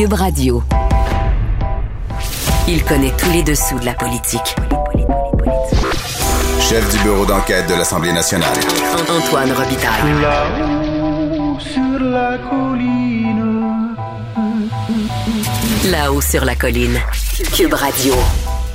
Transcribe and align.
Cube 0.00 0.14
Radio. 0.14 0.62
Il 2.66 2.82
connaît 2.84 3.12
tous 3.18 3.30
les 3.32 3.42
dessous 3.42 3.78
de 3.78 3.84
la 3.84 3.92
politique. 3.92 4.56
Chef 6.58 6.90
du 6.90 7.02
bureau 7.02 7.26
d'enquête 7.26 7.68
de 7.68 7.74
l'Assemblée 7.74 8.10
nationale. 8.10 8.56
Antoine 9.10 9.52
Robitaille. 9.52 10.22
Là-haut 10.22 11.58
sur 11.60 12.00
la 12.00 12.38
colline. 12.38 13.94
Là-haut 15.90 16.22
sur 16.22 16.46
la 16.46 16.56
colline. 16.56 16.98
Cube 17.54 17.74
Radio. 17.74 18.14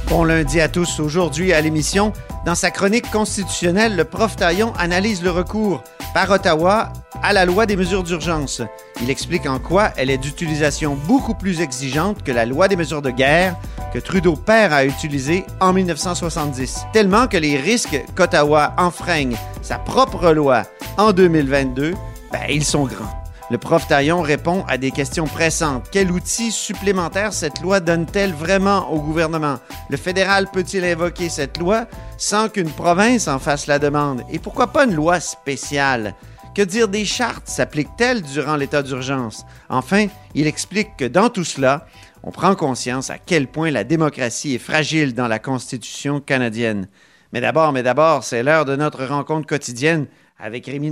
Bon 0.07 0.25
lundi 0.25 0.61
à 0.61 0.67
tous. 0.67 0.99
Aujourd'hui 0.99 1.53
à 1.53 1.61
l'émission, 1.61 2.13
dans 2.45 2.53
sa 2.53 2.69
chronique 2.69 3.09
constitutionnelle, 3.09 3.95
le 3.95 4.03
prof 4.03 4.35
Taillon 4.35 4.73
analyse 4.77 5.23
le 5.23 5.31
recours 5.31 5.81
par 6.13 6.29
Ottawa 6.29 6.93
à 7.25 7.33
la 7.33 7.45
loi 7.45 7.65
des 7.65 7.75
mesures 7.75 8.03
d'urgence. 8.03 8.61
Il 9.01 9.09
explique 9.09 9.47
en 9.47 9.57
quoi 9.57 9.89
elle 9.97 10.11
est 10.11 10.19
d'utilisation 10.19 10.95
beaucoup 11.07 11.33
plus 11.33 11.59
exigeante 11.59 12.21
que 12.21 12.31
la 12.31 12.45
loi 12.45 12.67
des 12.67 12.75
mesures 12.75 13.01
de 13.01 13.09
guerre 13.09 13.55
que 13.91 13.97
Trudeau 13.97 14.35
père 14.35 14.71
a 14.71 14.85
utilisée 14.85 15.43
en 15.59 15.73
1970. 15.73 16.85
Tellement 16.93 17.27
que 17.27 17.37
les 17.37 17.57
risques 17.57 17.99
qu'Ottawa 18.15 18.73
enfreigne 18.77 19.35
sa 19.63 19.79
propre 19.79 20.33
loi 20.33 20.65
en 20.97 21.13
2022, 21.13 21.95
ben, 22.31 22.41
ils 22.47 22.63
sont 22.63 22.85
grands. 22.85 23.23
Le 23.49 23.57
prof 23.57 23.87
Taillon 23.87 24.21
répond 24.21 24.63
à 24.67 24.77
des 24.77 24.91
questions 24.91 25.25
pressantes. 25.25 25.85
Quel 25.91 26.11
outil 26.11 26.51
supplémentaire 26.51 27.33
cette 27.33 27.59
loi 27.61 27.79
donne-t-elle 27.79 28.33
vraiment 28.33 28.91
au 28.91 28.99
gouvernement? 28.99 29.57
Le 29.89 29.97
fédéral 29.97 30.47
peut-il 30.51 30.85
invoquer 30.85 31.29
cette 31.29 31.57
loi 31.57 31.85
sans 32.17 32.49
qu'une 32.49 32.71
province 32.71 33.27
en 33.27 33.39
fasse 33.39 33.65
la 33.65 33.79
demande? 33.79 34.21
Et 34.31 34.37
pourquoi 34.37 34.67
pas 34.67 34.85
une 34.85 34.95
loi 34.95 35.19
spéciale? 35.19 36.13
Que 36.55 36.61
dire 36.61 36.87
des 36.87 37.03
chartes 37.03 37.49
s'appliquent-elles 37.49 38.21
durant 38.21 38.55
l'état 38.55 38.81
d'urgence? 38.81 39.45
Enfin, 39.67 40.07
il 40.35 40.47
explique 40.47 40.95
que 40.95 41.03
dans 41.03 41.29
tout 41.29 41.43
cela, 41.43 41.85
on 42.23 42.31
prend 42.31 42.55
conscience 42.55 43.09
à 43.09 43.17
quel 43.17 43.47
point 43.47 43.71
la 43.71 43.83
démocratie 43.83 44.55
est 44.55 44.59
fragile 44.59 45.13
dans 45.13 45.27
la 45.27 45.37
Constitution 45.37 46.21
canadienne. 46.21 46.87
Mais 47.33 47.41
d'abord, 47.41 47.73
mais 47.73 47.83
d'abord, 47.83 48.23
c'est 48.23 48.41
l'heure 48.41 48.63
de 48.63 48.77
notre 48.77 49.03
rencontre 49.03 49.47
quotidienne 49.47 50.07
avec 50.39 50.67
Rémi. 50.67 50.91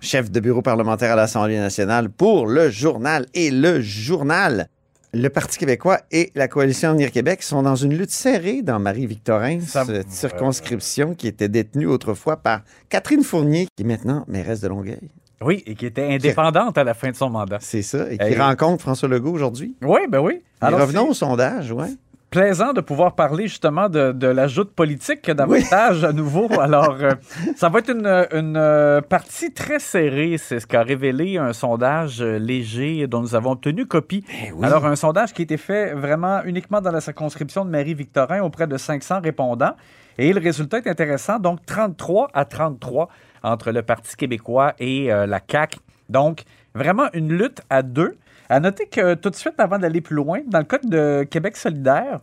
Chef 0.00 0.30
de 0.30 0.40
bureau 0.40 0.62
parlementaire 0.62 1.12
à 1.12 1.16
l'Assemblée 1.16 1.58
nationale 1.58 2.10
pour 2.10 2.46
le 2.46 2.70
journal 2.70 3.26
et 3.34 3.50
le 3.50 3.80
journal. 3.80 4.68
Le 5.12 5.28
Parti 5.28 5.58
québécois 5.58 5.98
et 6.12 6.30
la 6.34 6.46
coalition 6.46 6.90
Avenir 6.90 7.10
Québec 7.10 7.42
sont 7.42 7.62
dans 7.62 7.74
une 7.74 7.96
lutte 7.96 8.12
serrée 8.12 8.62
dans 8.62 8.78
Marie-Victorin, 8.78 9.58
cette 9.60 10.10
circonscription 10.10 11.14
qui 11.14 11.26
était 11.26 11.48
détenue 11.48 11.86
autrefois 11.86 12.36
par 12.36 12.62
Catherine 12.88 13.24
Fournier, 13.24 13.66
qui 13.76 13.82
est 13.82 13.86
maintenant 13.86 14.24
mairesse 14.28 14.60
de 14.60 14.68
Longueuil. 14.68 15.10
Oui, 15.42 15.62
et 15.66 15.74
qui 15.74 15.86
était 15.86 16.04
indépendante 16.04 16.78
à 16.78 16.84
la 16.84 16.94
fin 16.94 17.10
de 17.10 17.16
son 17.16 17.30
mandat. 17.30 17.58
C'est 17.60 17.82
ça, 17.82 18.10
et 18.10 18.18
qui 18.18 18.34
rencontre 18.36 18.82
François 18.82 19.08
Legault 19.08 19.32
aujourd'hui. 19.32 19.74
Oui, 19.82 20.00
ben 20.08 20.20
oui. 20.20 20.42
Alors, 20.60 20.80
revenons 20.80 21.08
au 21.08 21.14
sondage, 21.14 21.72
ouais. 21.72 21.88
Plaisant 22.30 22.72
de 22.72 22.80
pouvoir 22.80 23.14
parler 23.14 23.48
justement 23.48 23.88
de, 23.88 24.12
de 24.12 24.26
la 24.26 24.46
joute 24.46 24.72
politique 24.72 25.22
que 25.22 25.32
davantage 25.32 26.04
à 26.04 26.12
nouveau. 26.12 26.48
Alors, 26.60 26.96
euh, 27.00 27.14
ça 27.56 27.68
va 27.68 27.80
être 27.80 27.90
une, 27.90 28.06
une, 28.32 28.56
euh, 28.56 29.00
partie 29.00 29.52
très 29.52 29.80
serrée. 29.80 30.36
C'est 30.38 30.60
ce 30.60 30.66
qu'a 30.66 30.82
révélé 30.82 31.38
un 31.38 31.52
sondage 31.52 32.22
euh, 32.22 32.38
léger 32.38 33.06
dont 33.06 33.20
nous 33.20 33.34
avons 33.34 33.52
obtenu 33.52 33.86
copie. 33.86 34.24
Alors, 34.62 34.86
un 34.86 34.96
sondage 34.96 35.32
qui 35.32 35.42
a 35.42 35.44
été 35.44 35.56
fait 35.56 35.92
vraiment 35.94 36.42
uniquement 36.44 36.80
dans 36.80 36.92
la 36.92 37.00
circonscription 37.00 37.64
de 37.64 37.70
Marie-Victorin 37.70 38.42
auprès 38.42 38.66
de 38.66 38.76
500 38.76 39.20
répondants. 39.20 39.74
Et 40.18 40.32
le 40.32 40.40
résultat 40.40 40.78
est 40.78 40.86
intéressant. 40.86 41.38
Donc, 41.38 41.64
33 41.66 42.28
à 42.32 42.44
33 42.44 43.08
entre 43.42 43.72
le 43.72 43.82
Parti 43.82 44.16
québécois 44.16 44.74
et 44.78 45.12
euh, 45.12 45.26
la 45.26 45.40
CAQ. 45.40 45.78
Donc, 46.08 46.42
vraiment 46.74 47.08
une 47.14 47.32
lutte 47.32 47.62
à 47.70 47.82
deux. 47.82 48.16
À 48.50 48.58
noter 48.60 48.86
que 48.86 49.14
tout 49.14 49.30
de 49.30 49.36
suite, 49.36 49.54
avant 49.58 49.78
d'aller 49.78 50.00
plus 50.00 50.16
loin, 50.16 50.40
dans 50.48 50.58
le 50.58 50.64
cas 50.64 50.78
de 50.82 51.22
Québec 51.22 51.56
solidaire, 51.56 52.18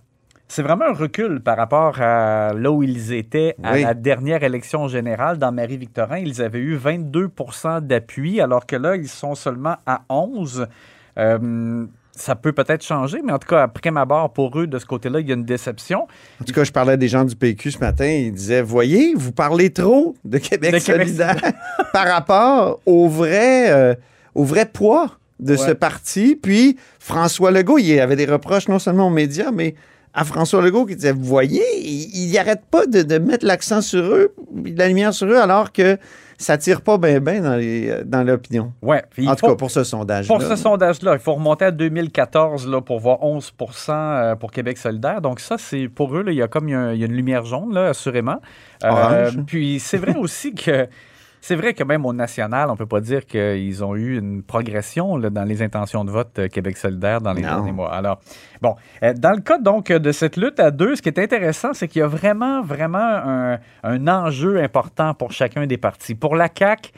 c'est 0.49 0.61
vraiment 0.61 0.85
un 0.85 0.93
recul 0.93 1.39
par 1.41 1.55
rapport 1.57 1.99
à 2.01 2.51
là 2.53 2.69
où 2.71 2.83
ils 2.83 3.13
étaient 3.13 3.55
à 3.63 3.73
Oui. 3.73 3.83
la 3.83 3.93
dernière 3.93 4.43
élection 4.43 4.87
générale 4.89 5.37
dans 5.37 5.51
Marie-Victorin. 5.53 6.17
Ils 6.17 6.41
avaient 6.41 6.59
eu 6.59 6.77
22% 6.77 7.81
d'appui, 7.81 8.41
alors 8.41 8.65
que 8.65 8.75
là, 8.75 8.95
ils 8.97 9.07
sont 9.07 9.35
seulement 9.35 9.77
à 9.85 10.01
11. 10.09 10.67
Euh, 11.17 11.85
ça 12.11 12.35
peut 12.35 12.51
peut-être 12.51 12.83
changer, 12.83 13.19
mais 13.23 13.31
en 13.31 13.39
tout 13.39 13.47
cas, 13.47 13.63
après 13.63 13.91
ma 13.91 14.03
barre, 14.05 14.31
pour 14.33 14.57
eux, 14.59 14.67
de 14.67 14.79
ce 14.79 14.85
côté-là, 14.85 15.19
il 15.21 15.27
y 15.27 15.31
a 15.31 15.35
une 15.35 15.45
déception. 15.45 16.07
En 16.41 16.45
tout 16.45 16.53
cas, 16.53 16.63
je 16.63 16.71
parlais 16.71 16.97
des 16.97 17.07
gens 17.07 17.23
du 17.23 17.35
PQ 17.35 17.71
ce 17.71 17.79
matin. 17.79 18.05
Ils 18.05 18.33
disaient 18.33 18.61
Voyez, 18.61 19.13
vous 19.15 19.31
parlez 19.31 19.69
trop 19.71 20.15
de 20.25 20.37
Québec 20.39 20.73
De 20.73 20.79
Québec 20.79 21.07
solidaire 21.07 21.53
par 21.93 22.07
rapport 22.07 22.79
au 22.85 23.07
vrai, 23.07 23.71
euh, 23.71 23.95
au 24.35 24.43
vrai 24.43 24.65
poids 24.65 25.11
de 25.39 25.51
Ouais. 25.51 25.57
ce 25.57 25.71
parti. 25.71 26.35
Puis 26.41 26.77
François 26.99 27.51
Legault, 27.51 27.77
il 27.77 27.99
avait 27.99 28.15
des 28.15 28.25
reproches 28.25 28.67
non 28.67 28.79
seulement 28.79 29.07
aux 29.07 29.11
médias, 29.11 29.51
mais 29.51 29.75
à 30.13 30.23
François 30.23 30.61
Legault 30.61 30.85
qui 30.85 30.95
disait 30.95 31.11
Vous 31.11 31.23
voyez, 31.25 31.63
il 31.79 32.31
n'arrête 32.33 32.63
pas 32.71 32.85
de, 32.87 33.03
de 33.03 33.17
mettre 33.19 33.45
l'accent 33.45 33.81
sur 33.81 34.03
eux, 34.03 34.33
de 34.51 34.77
la 34.77 34.87
lumière 34.87 35.13
sur 35.13 35.27
eux, 35.27 35.37
alors 35.39 35.71
que 35.71 35.97
ça 36.39 36.55
tire 36.57 36.81
pas 36.81 36.99
bien 36.99 37.19
ben 37.19 37.41
dans 37.41 37.59
euh, 37.59 38.03
dans 38.05 38.23
l'opinion. 38.23 38.71
Ouais. 38.83 39.03
En 39.25 39.33
tout 39.33 39.37
faut- 39.41 39.47
cas, 39.49 39.55
pour 39.55 39.71
ce 39.71 39.83
sondage. 39.83 40.27
Pour 40.27 40.41
ce 40.41 40.55
sondage-là, 40.55 41.13
il 41.13 41.19
faut 41.19 41.33
remonter 41.33 41.65
à 41.65 41.71
2014 41.71 42.67
là, 42.67 42.79
pour 42.81 42.99
voir 42.99 43.19
11% 43.23 43.89
euh, 43.91 44.35
pour 44.35 44.51
Québec 44.51 44.77
solidaire. 44.77 45.21
Donc 45.21 45.39
ça, 45.39 45.57
c'est 45.57 45.87
pour 45.87 46.15
eux, 46.15 46.21
là, 46.23 46.31
il 46.31 46.37
y 46.37 46.41
a 46.43 46.47
comme 46.47 46.67
il 46.69 46.73
y 46.73 46.75
a, 46.75 46.93
il 46.93 46.99
y 46.99 47.03
a 47.03 47.07
une 47.07 47.15
lumière 47.15 47.45
jaune, 47.45 47.73
là, 47.73 47.89
assurément. 47.89 48.37
Euh, 48.83 49.31
puis 49.47 49.79
c'est 49.79 49.97
vrai 49.97 50.15
aussi 50.15 50.53
que 50.53 50.87
c'est 51.47 51.55
vrai 51.55 51.73
que 51.73 51.83
même 51.85 52.05
au 52.05 52.11
national, 52.11 52.69
on 52.69 52.75
peut 52.75 52.85
pas 52.85 52.99
dire 52.99 53.25
qu'ils 53.25 53.83
ont 53.83 53.95
eu 53.95 54.17
une 54.17 54.43
progression 54.43 55.15
là, 55.15 55.29
dans 55.29 55.45
les 55.45 55.61
intentions 55.61 56.03
de 56.03 56.11
vote 56.11 56.37
euh, 56.39 56.47
Québec 56.49 56.75
solidaire 56.75 57.21
dans 57.21 57.31
les 57.31 57.41
Non. 57.41 57.47
derniers 57.55 57.71
mois. 57.71 57.93
Alors, 57.93 58.19
bon, 58.61 58.75
euh, 59.03 59.13
dans 59.13 59.31
le 59.31 59.39
cas 59.41 59.57
donc 59.57 59.87
de 59.91 60.11
cette 60.11 60.35
lutte 60.35 60.59
à 60.59 60.71
deux, 60.71 60.95
ce 60.97 61.01
qui 61.01 61.07
est 61.07 61.19
intéressant, 61.19 61.73
c'est 61.73 61.87
qu'il 61.87 62.01
y 62.01 62.03
a 62.03 62.07
vraiment, 62.07 62.61
vraiment 62.61 62.97
un, 62.99 63.59
un 63.83 64.07
enjeu 64.09 64.61
important 64.61 65.13
pour 65.13 65.31
chacun 65.31 65.65
des 65.67 65.77
partis. 65.77 66.15
Pour 66.15 66.35
la 66.35 66.49
CAQ, 66.53 66.91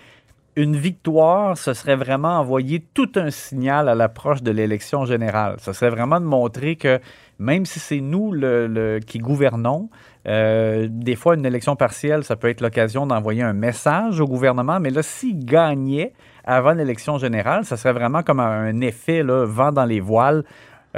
une 0.56 0.76
victoire, 0.76 1.56
ce 1.58 1.74
serait 1.74 1.96
vraiment 1.96 2.40
envoyer 2.40 2.84
tout 2.94 3.12
un 3.16 3.30
signal 3.30 3.88
à 3.88 3.94
l'approche 3.96 4.42
de 4.42 4.52
l'élection 4.52 5.06
générale. 5.06 5.56
Ce 5.60 5.72
serait 5.74 5.92
vraiment 5.92 6.20
de 6.20 6.26
montrer 6.26 6.76
que 6.76 7.00
même 7.38 7.66
si 7.66 7.80
c'est 7.80 8.02
nous 8.02 8.34
le, 8.34 8.68
le- 8.68 9.00
qui 9.00 9.20
gouvernons, 9.20 9.90
Euh, 10.28 10.88
des 10.90 11.16
fois, 11.16 11.36
une 11.36 11.46
élection 11.46 11.76
partielle, 11.76 12.24
ça 12.24 12.36
peut 12.36 12.50
être 12.50 12.62
l'occasion 12.62 13.08
d'envoyer 13.08 13.42
un 13.42 13.54
message 13.54 14.20
au 14.20 14.26
gouvernement, 14.26 14.80
mais 14.80 14.90
là, 14.90 15.02
s'il 15.02 15.46
gagnait 15.46 16.12
avant 16.46 16.74
l'élection 16.74 17.18
générale, 17.18 17.64
ça 17.66 17.78
serait 17.78 17.94
vraiment 17.94 18.22
comme 18.24 18.40
un 18.40 18.82
effet, 18.82 19.24
là, 19.24 19.46
vent 19.46 19.72
dans 19.72 19.86
les 19.86 20.00
voiles. 20.02 20.44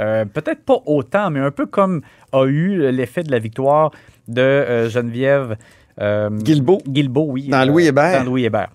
Euh, 0.00 0.24
Peut-être 0.24 0.64
pas 0.64 0.78
autant, 0.86 1.30
mais 1.30 1.40
un 1.40 1.50
peu 1.50 1.66
comme 1.66 2.00
a 2.32 2.46
eu 2.46 2.90
l'effet 2.90 3.22
de 3.22 3.30
la 3.30 3.38
victoire 3.38 3.90
de 4.28 4.40
euh, 4.40 4.88
Geneviève 4.88 5.56
Guilbeault. 6.00 6.78
Guilbeault, 6.88 7.26
oui. 7.28 7.48
Dans 7.48 7.64
Louis 7.66 7.86
Hébert. 7.86 8.18
Dans 8.18 8.24
Louis 8.24 8.44
Hébert. 8.44 8.68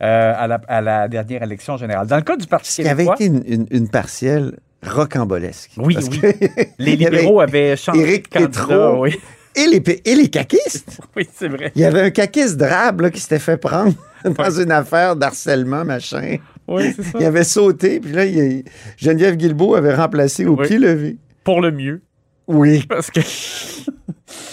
à, 0.00 0.46
la, 0.48 0.60
à 0.66 0.80
la 0.80 1.06
dernière 1.08 1.42
élection 1.42 1.76
générale. 1.76 2.06
Dans 2.08 2.16
le 2.16 2.22
cas 2.22 2.36
du 2.36 2.46
Parti 2.46 2.80
Il 2.82 2.86
y 2.86 2.88
avait 2.88 3.04
québécois, 3.04 3.14
été 3.16 3.26
une, 3.26 3.42
une- 3.46 3.66
une 3.70 3.88
partielle 3.88 4.58
rocambolesque. 4.84 5.72
Oui, 5.76 5.94
Parce 5.94 6.08
oui. 6.08 6.18
que 6.20 6.26
les 6.78 6.96
libéraux 6.96 7.40
avaient 7.40 7.76
changé 7.76 8.00
Éric 8.00 8.32
de 8.32 8.38
candidat. 8.46 8.92
Oui, 8.94 9.20
Et 9.54 9.66
les, 9.66 9.82
et 10.04 10.14
les 10.14 10.28
caquistes. 10.28 10.98
oui 11.16 11.28
c'est 11.32 11.48
vrai. 11.48 11.72
Il 11.74 11.80
y 11.80 11.84
avait 11.84 12.00
un 12.00 12.10
caquiste 12.10 12.56
drabe 12.56 13.02
là, 13.02 13.10
qui 13.10 13.20
s'était 13.20 13.38
fait 13.38 13.56
prendre 13.56 13.92
dans 14.24 14.50
une 14.50 14.72
affaire 14.72 15.14
d'harcèlement, 15.16 15.84
machin. 15.84 16.36
Oui, 16.68 16.92
c'est 16.96 17.02
ça. 17.02 17.18
Il 17.20 17.26
avait 17.26 17.44
sauté, 17.44 18.00
puis 18.00 18.12
là, 18.12 18.24
il- 18.24 18.64
Geneviève 18.96 19.36
Guilbeault 19.36 19.74
avait 19.74 19.94
remplacé 19.94 20.46
au 20.46 20.56
Oui. 20.56 20.66
pied 20.68 20.78
levé. 20.78 21.18
Pour 21.44 21.60
le 21.60 21.70
mieux. 21.72 22.02
Oui. 22.46 22.84
Parce 22.88 23.10
que... 23.10 23.20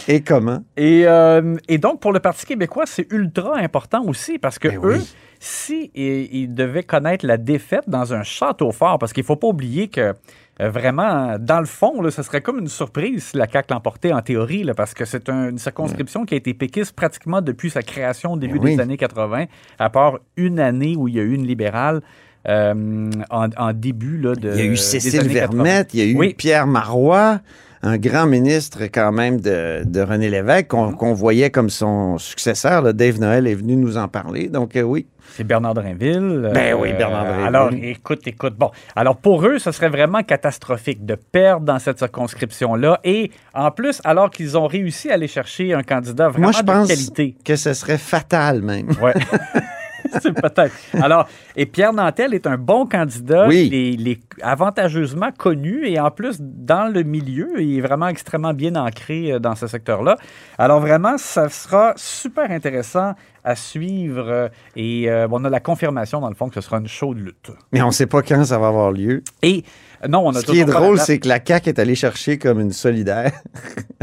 Et 0.07 0.21
comment? 0.21 0.63
Et, 0.75 1.03
euh, 1.05 1.55
et 1.67 1.77
donc, 1.77 2.01
pour 2.01 2.11
le 2.11 2.19
Parti 2.19 2.45
québécois, 2.45 2.85
c'est 2.87 3.07
ultra 3.11 3.57
important 3.57 4.03
aussi 4.05 4.37
parce 4.39 4.57
que 4.59 4.67
Ben 4.67 4.77
eux, 4.83 4.97
oui. 4.97 5.13
Si 5.39 5.89
ils 5.95 6.53
devaient 6.53 6.83
connaître 6.83 7.25
la 7.25 7.37
défaite 7.37 7.83
dans 7.87 8.13
un 8.13 8.23
château 8.23 8.71
fort, 8.71 8.99
parce 8.99 9.13
qu'il 9.13 9.23
ne 9.23 9.27
faut 9.27 9.35
pas 9.37 9.47
oublier 9.47 9.87
que 9.87 10.13
euh, 10.61 10.69
vraiment, 10.69 11.37
dans 11.39 11.61
le 11.61 11.65
fond, 11.65 12.01
là, 12.01 12.11
ce 12.11 12.21
serait 12.21 12.41
comme 12.41 12.59
une 12.59 12.67
surprise 12.67 13.23
si 13.27 13.37
la 13.37 13.47
CAQ 13.49 13.73
l'emportait 13.73 14.11
en 14.11 14.21
théorie, 14.21 14.63
là, 14.63 14.73
parce 14.73 14.93
que 14.93 15.05
c'est 15.05 15.29
un- 15.29 15.49
une 15.51 15.57
circonscription 15.57 16.25
qui 16.25 16.33
a 16.33 16.37
été 16.37 16.53
péquiste 16.53 16.91
pratiquement 16.93 17.39
depuis 17.41 17.69
sa 17.69 17.81
création 17.81 18.33
au 18.33 18.37
début 18.37 18.59
oui. 18.59 18.75
des 18.75 18.81
années 18.81 18.97
80, 18.97 19.45
à 19.79 19.89
part 19.89 20.19
une 20.35 20.59
année 20.59 20.95
où 20.97 21.07
il 21.07 21.15
y 21.15 21.19
a 21.19 21.23
eu 21.23 21.33
une 21.33 21.47
libérale. 21.47 22.01
euh, 22.47 23.09
en, 23.29 23.49
en 23.57 23.73
début 23.73 24.17
là, 24.17 24.33
de. 24.33 24.49
Il 24.53 24.57
y 24.57 24.61
a 24.61 24.65
eu 24.65 24.77
Cécile 24.77 25.19
années 25.19 25.33
80. 25.33 25.61
Vermette, 25.63 25.93
il 25.93 25.99
y 25.99 26.03
a 26.03 26.05
eu 26.05 26.15
Oui. 26.17 26.33
Pierre 26.33 26.67
Marois, 26.67 27.41
un 27.81 27.97
grand 27.97 28.25
ministre 28.25 28.83
quand 28.93 29.11
même 29.11 29.39
de, 29.39 29.83
de 29.85 30.01
René 30.01 30.29
Lévesque, 30.29 30.65
Mm-hmm. 30.65 30.67
qu'on 30.67 30.91
qu'on 30.93 31.13
voyait 31.13 31.49
comme 31.49 31.69
son 31.69 32.17
successeur. 32.17 32.81
là. 32.81 32.93
Dave 32.93 33.19
Noël 33.19 33.47
est 33.47 33.55
venu 33.55 33.75
nous 33.75 33.97
en 33.97 34.07
parler. 34.07 34.47
Donc, 34.49 34.75
euh, 34.75 34.81
oui. 34.81 35.05
C'est 35.35 35.43
Bernard 35.43 35.75
Drinville. 35.75 36.49
Ben 36.53 36.73
oui, 36.73 36.91
Bernard 36.93 37.23
Drinville. 37.25 37.45
Alors, 37.45 37.69
écoute, 37.71 38.25
écoute. 38.25 38.55
Bon, 38.57 38.71
alors 38.95 39.15
pour 39.15 39.45
eux, 39.45 39.59
ce 39.59 39.71
serait 39.71 39.89
vraiment 39.89 40.23
catastrophique 40.23 41.05
de 41.05 41.13
perdre 41.15 41.65
dans 41.65 41.77
cette 41.79 41.99
circonscription-là. 41.99 42.99
Et 43.03 43.29
en 43.53 43.69
plus, 43.69 44.01
alors 44.03 44.31
qu'ils 44.31 44.57
ont 44.57 44.65
réussi 44.67 45.09
à 45.11 45.13
aller 45.13 45.27
chercher 45.27 45.73
un 45.73 45.83
candidat 45.83 46.29
vraiment 46.29 46.47
Moi, 46.47 46.51
je 46.53 46.61
de 46.61 46.65
pense 46.65 46.87
qualité. 46.87 47.35
que 47.45 47.55
ce 47.55 47.73
serait 47.73 47.99
fatal 47.99 48.61
même. 48.63 48.89
Ouais. 49.01 49.13
C'est 50.21 50.33
peut-être. 50.33 50.75
Alors, 50.93 51.27
et 51.55 51.65
Pierre 51.65 51.93
Nantel 51.93 52.33
est 52.33 52.47
un 52.47 52.57
bon 52.57 52.85
candidat. 52.85 53.47
Oui. 53.47 53.67
Il, 53.67 53.73
est, 53.73 53.93
il 53.93 54.07
est 54.07 54.21
avantageusement 54.41 55.31
connu 55.31 55.85
et 55.87 55.99
en 55.99 56.11
plus, 56.11 56.37
dans 56.39 56.91
le 56.91 57.03
milieu, 57.03 57.61
il 57.61 57.77
est 57.77 57.81
vraiment 57.81 58.07
extrêmement 58.07 58.53
bien 58.53 58.75
ancré 58.75 59.31
euh, 59.31 59.39
dans 59.39 59.55
ce 59.55 59.67
secteur-là. 59.67 60.17
Alors, 60.57 60.79
vraiment, 60.79 61.17
ça 61.17 61.49
sera 61.49 61.93
super 61.95 62.51
intéressant 62.51 63.13
à 63.43 63.55
suivre. 63.55 64.25
euh, 64.27 64.47
Et 64.75 65.09
euh, 65.09 65.27
on 65.31 65.43
a 65.45 65.49
la 65.49 65.59
confirmation, 65.59 66.19
dans 66.21 66.29
le 66.29 66.35
fond, 66.35 66.49
que 66.49 66.55
ce 66.55 66.61
sera 66.61 66.77
une 66.77 66.87
chaude 66.87 67.17
lutte. 67.19 67.51
Mais 67.71 67.81
on 67.81 67.87
ne 67.87 67.91
sait 67.91 68.07
pas 68.07 68.21
quand 68.21 68.43
ça 68.45 68.57
va 68.59 68.67
avoir 68.67 68.91
lieu. 68.91 69.23
Et 69.41 69.63
non, 70.07 70.23
on 70.25 70.31
a 70.35 70.39
Ce 70.39 70.45
qui 70.45 70.59
est 70.59 70.65
drôle, 70.65 70.97
c'est 70.99 71.19
que 71.19 71.27
la 71.27 71.39
CAQ 71.45 71.69
est 71.69 71.79
allée 71.79 71.95
chercher 71.95 72.37
comme 72.37 72.59
une 72.59 72.71
solidaire. 72.73 73.31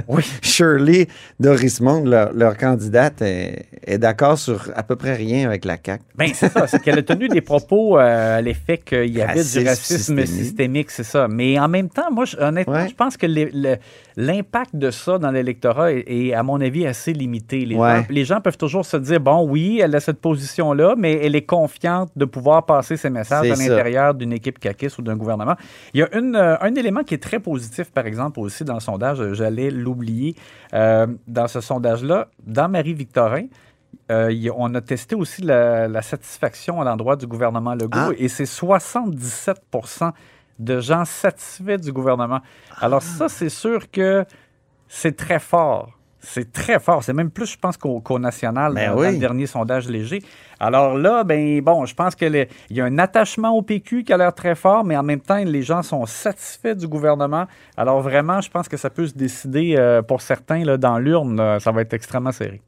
Oui. 0.08 0.22
Shirley 0.42 1.08
Dorismond, 1.40 2.04
leur, 2.04 2.32
leur 2.34 2.56
candidate, 2.58 3.22
est, 3.22 3.64
est 3.82 3.96
d'accord 3.98 4.38
sur 4.38 4.70
à 4.76 4.82
peu 4.82 4.94
près 4.94 5.14
rien 5.14 5.46
avec 5.48 5.64
la 5.64 5.78
CAQ. 5.84 6.04
Ben, 6.16 6.28
c'est 6.34 6.52
ça, 6.52 6.66
c'est 6.66 6.80
qu'elle 6.82 6.98
a 6.98 7.02
tenu 7.02 7.28
des 7.28 7.40
propos 7.40 7.98
euh, 7.98 8.36
à 8.36 8.40
l'effet 8.42 8.76
qu'il 8.78 9.06
y 9.16 9.22
avait 9.22 9.32
Racisme 9.40 9.60
du 9.62 9.68
racisme 9.68 9.98
systémique. 10.26 10.26
systémique, 10.28 10.90
c'est 10.90 11.02
ça. 11.02 11.28
Mais 11.28 11.58
en 11.58 11.68
même 11.68 11.88
temps, 11.88 12.10
moi, 12.12 12.24
honnêtement, 12.38 12.74
Ouais. 12.74 12.88
je 12.90 12.94
pense 12.94 13.16
que 13.16 13.26
l'impact 14.16 14.76
de 14.76 14.90
ça 14.90 15.18
dans 15.18 15.30
l'électorat 15.30 15.92
est, 15.92 16.04
est, 16.06 16.34
à 16.34 16.42
mon 16.42 16.60
avis, 16.60 16.86
assez 16.86 17.12
limité. 17.12 17.64
Les, 17.64 17.74
Ouais. 17.74 17.96
gens, 17.96 18.04
les 18.10 18.24
gens 18.24 18.40
peuvent 18.40 18.58
toujours 18.58 18.84
se 18.84 18.96
dire, 18.98 19.18
bon, 19.20 19.35
oui, 19.42 19.80
elle 19.82 19.94
a 19.94 20.00
cette 20.00 20.20
position-là, 20.20 20.94
mais 20.96 21.14
elle 21.24 21.34
est 21.36 21.46
confiante 21.46 22.10
de 22.16 22.24
pouvoir 22.24 22.66
passer 22.66 22.96
ses 22.96 23.10
messages 23.10 23.50
à 23.50 23.54
l'intérieur 23.54 24.14
d'une 24.14 24.32
équipe 24.32 24.58
caquiste 24.58 24.98
ou 24.98 25.02
d'un 25.02 25.16
gouvernement. 25.16 25.56
Il 25.94 26.00
y 26.00 26.02
a 26.02 26.16
une, 26.16 26.36
euh, 26.36 26.56
un 26.60 26.74
élément 26.74 27.02
qui 27.02 27.14
est 27.14 27.22
très 27.22 27.40
positif, 27.40 27.90
par 27.90 28.06
exemple, 28.06 28.40
aussi 28.40 28.64
dans 28.64 28.74
le 28.74 28.80
sondage, 28.80 29.20
euh, 29.20 29.34
j'allais 29.34 29.70
l'oublier, 29.70 30.34
euh, 30.74 31.06
dans 31.26 31.48
ce 31.48 31.60
sondage-là, 31.60 32.28
dans 32.46 32.68
Marie-Victorin, 32.68 33.46
euh, 34.10 34.50
on 34.56 34.74
a 34.74 34.80
testé 34.80 35.16
aussi 35.16 35.42
la, 35.42 35.88
la 35.88 36.02
satisfaction 36.02 36.80
à 36.80 36.84
l'endroit 36.84 37.16
du 37.16 37.26
gouvernement 37.26 37.74
Legault 37.74 37.88
Ah. 37.92 38.10
et 38.16 38.28
c'est 38.28 38.44
77% 38.44 40.12
de 40.58 40.80
gens 40.80 41.04
satisfaits 41.04 41.78
du 41.78 41.92
gouvernement. 41.92 42.40
Alors 42.80 43.02
ça, 43.02 43.28
c'est 43.28 43.48
sûr 43.48 43.90
que 43.90 44.24
c'est 44.88 45.16
très 45.16 45.38
fort. 45.40 45.95
C'est 46.20 46.52
très 46.52 46.80
fort. 46.80 47.04
C'est 47.04 47.12
même 47.12 47.30
plus, 47.30 47.46
je 47.46 47.58
pense, 47.58 47.76
qu'au 47.76 48.18
national 48.18 48.74
Ben 48.74 48.90
dans, 48.90 49.02
dans 49.02 49.10
le 49.10 49.18
dernier 49.18 49.46
sondage 49.46 49.88
léger. 49.88 50.22
Alors 50.58 50.96
là, 50.96 51.24
ben 51.24 51.60
bon, 51.60 51.84
je 51.84 51.94
pense 51.94 52.14
qu'il 52.14 52.46
y 52.70 52.80
a 52.80 52.84
un 52.84 52.98
attachement 52.98 53.50
au 53.50 53.62
PQ 53.62 54.04
qui 54.04 54.12
a 54.12 54.16
l'air 54.16 54.34
très 54.34 54.54
fort, 54.54 54.84
mais 54.84 54.96
en 54.96 55.02
même 55.02 55.20
temps, 55.20 55.36
les 55.36 55.62
gens 55.62 55.82
sont 55.82 56.06
satisfaits 56.06 56.74
du 56.74 56.88
gouvernement. 56.88 57.46
Alors 57.76 58.00
vraiment, 58.00 58.40
je 58.40 58.50
pense 58.50 58.68
que 58.68 58.76
ça 58.76 58.90
peut 58.90 59.06
se 59.06 59.14
décider 59.14 59.74
euh, 59.76 60.02
pour 60.02 60.22
certains 60.22 60.64
là, 60.64 60.76
dans 60.76 60.98
l'urne. 60.98 61.60
ça 61.60 61.70
va 61.72 61.82
être 61.82 61.94
extrêmement 61.94 62.32
serré. 62.32 62.62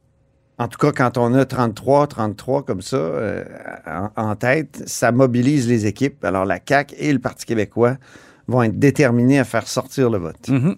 En 0.59 0.67
tout 0.67 0.77
cas, 0.77 0.91
quand 0.91 1.17
on 1.17 1.33
a 1.35 1.45
33, 1.45 2.07
33 2.07 2.63
comme 2.63 2.81
ça 2.81 2.97
euh, 2.97 3.45
en, 3.87 4.09
en 4.15 4.35
tête, 4.35 4.83
ça 4.85 5.11
mobilise 5.11 5.69
les 5.69 5.85
équipes. 5.85 6.23
Alors 6.25 6.45
la 6.45 6.59
CAQ 6.63 6.95
et 6.97 7.13
le 7.13 7.19
Parti 7.19 7.45
québécois 7.45 7.95
vont 8.49 8.63
être 8.63 8.77
déterminés 8.77 9.39
à 9.39 9.43
faire 9.43 9.67
sortir 9.67 10.09
le 10.09 10.17
vote. 10.17 10.49
Mhm. 10.49 10.75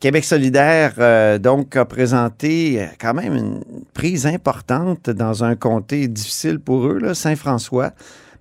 Québec 0.00 0.24
solidaire, 0.24 0.94
euh, 0.98 1.38
donc, 1.38 1.76
a 1.76 1.84
présenté 1.84 2.88
quand 3.00 3.14
même 3.14 3.36
une 3.36 3.60
prise 3.94 4.26
importante 4.26 5.08
dans 5.10 5.44
un 5.44 5.54
comté 5.54 6.08
difficile 6.08 6.58
pour 6.58 6.86
eux, 6.86 7.14
Saint-François. 7.14 7.92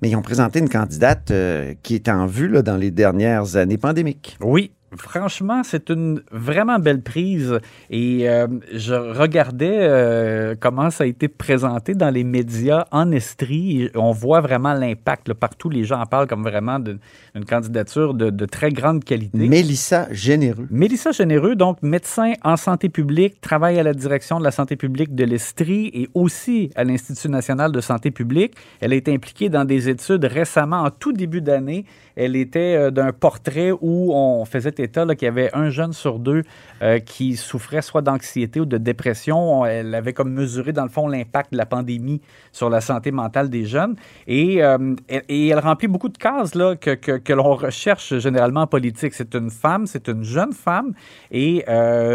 Mais 0.01 0.09
ils 0.09 0.15
ont 0.15 0.23
présenté 0.23 0.57
une 0.57 0.69
candidate 0.69 1.29
euh, 1.29 1.75
qui 1.83 1.94
est 1.94 2.09
en 2.09 2.25
vue 2.25 2.47
là, 2.47 2.63
dans 2.63 2.77
les 2.77 2.89
dernières 2.89 3.56
années 3.56 3.77
pandémiques. 3.77 4.38
Oui, 4.41 4.71
franchement, 4.97 5.61
c'est 5.63 5.89
une 5.89 6.21
vraiment 6.31 6.79
belle 6.79 7.01
prise. 7.01 7.59
Et 7.89 8.29
euh, 8.29 8.47
je 8.73 8.93
regardais 8.93 9.77
euh, 9.79 10.55
comment 10.59 10.89
ça 10.89 11.03
a 11.03 11.07
été 11.07 11.27
présenté 11.27 11.93
dans 11.93 12.09
les 12.09 12.23
médias 12.23 12.85
en 12.91 13.11
Estrie. 13.11 13.89
On 13.95 14.11
voit 14.11 14.41
vraiment 14.41 14.73
l'impact. 14.73 15.33
Partout, 15.33 15.69
les 15.69 15.83
gens 15.83 16.01
en 16.01 16.05
parlent 16.05 16.27
comme 16.27 16.43
vraiment 16.43 16.79
d'une 16.79 16.99
d'une 17.35 17.45
candidature 17.45 18.13
de, 18.13 18.29
de 18.29 18.45
très 18.45 18.71
grande 18.71 19.03
qualité. 19.03 19.38
Mélissa 19.38 20.07
Généreux. 20.12 20.67
Mélissa 20.69 21.12
Généreux, 21.12 21.55
donc 21.55 21.81
médecin 21.81 22.33
en 22.43 22.57
santé 22.57 22.89
publique, 22.89 23.39
travaille 23.39 23.79
à 23.79 23.83
la 23.83 23.93
direction 23.93 24.39
de 24.39 24.43
la 24.43 24.51
santé 24.51 24.75
publique 24.75 25.15
de 25.15 25.24
l'Estrie 25.24 25.91
et 25.93 26.10
aussi 26.13 26.71
à 26.75 26.83
l'Institut 26.83 27.29
national 27.29 27.71
de 27.71 27.79
santé 27.79 28.12
publique. 28.12 28.55
Elle 28.81 28.93
a 28.93 28.95
été 28.95 29.13
impliquée 29.13 29.50
dans 29.50 29.65
des 29.65 29.88
études 29.88 30.25
récemment, 30.25 30.81
en 30.81 30.91
tout 30.91 31.13
début 31.13 31.41
d'année. 31.41 31.86
Elle 32.15 32.36
était 32.36 32.75
euh, 32.75 32.91
d'un 32.91 33.12
portrait 33.12 33.72
où 33.72 34.13
on 34.13 34.46
faisait 34.46 34.74
état 34.77 35.06
qu'il 35.15 35.25
y 35.25 35.30
avait 35.30 35.50
un 35.53 35.70
jeune 35.70 35.94
sur 35.94 36.20
deux 36.20 36.44
euh, 36.82 37.00
qui 37.00 37.36
souffrait 37.36 37.82
soit 37.82 38.01
d'anxiété 38.01 38.60
ou 38.60 38.65
de 38.65 38.77
dépression. 38.77 39.62
On- 39.62 39.65
Elle 39.65 39.94
avait 39.96 40.13
comme 40.13 40.32
mesuré, 40.34 40.74
dans 40.74 40.84
le 40.84 40.89
fond, 40.89 41.08
l'impact 41.08 41.51
de 41.53 41.58
la 41.58 41.65
pandémie 41.65 42.22
sur 42.51 42.70
la 42.70 42.82
santé 42.82 43.12
mentale 43.12 43.50
des 43.50 43.65
jeunes. 43.65 43.96
Et, 44.27 44.63
euh, 44.63 44.96
elle 45.08 45.60
remplit 45.60 45.88
beaucoup 45.88 46.10
de 46.10 46.18
cases 46.18 46.56
là, 46.56 46.75
que, 46.75 47.34
l'on 47.34 47.56
recherche 47.56 48.18
généralement 48.20 48.62
en 48.62 48.68
politique. 48.68 49.13
C'est 49.13 49.34
une 49.36 49.50
femme, 49.50 49.88
c'est 49.88 50.08
une 50.08 50.24
jeune 50.24 50.53
femme, 50.53 50.94
et 51.32 51.63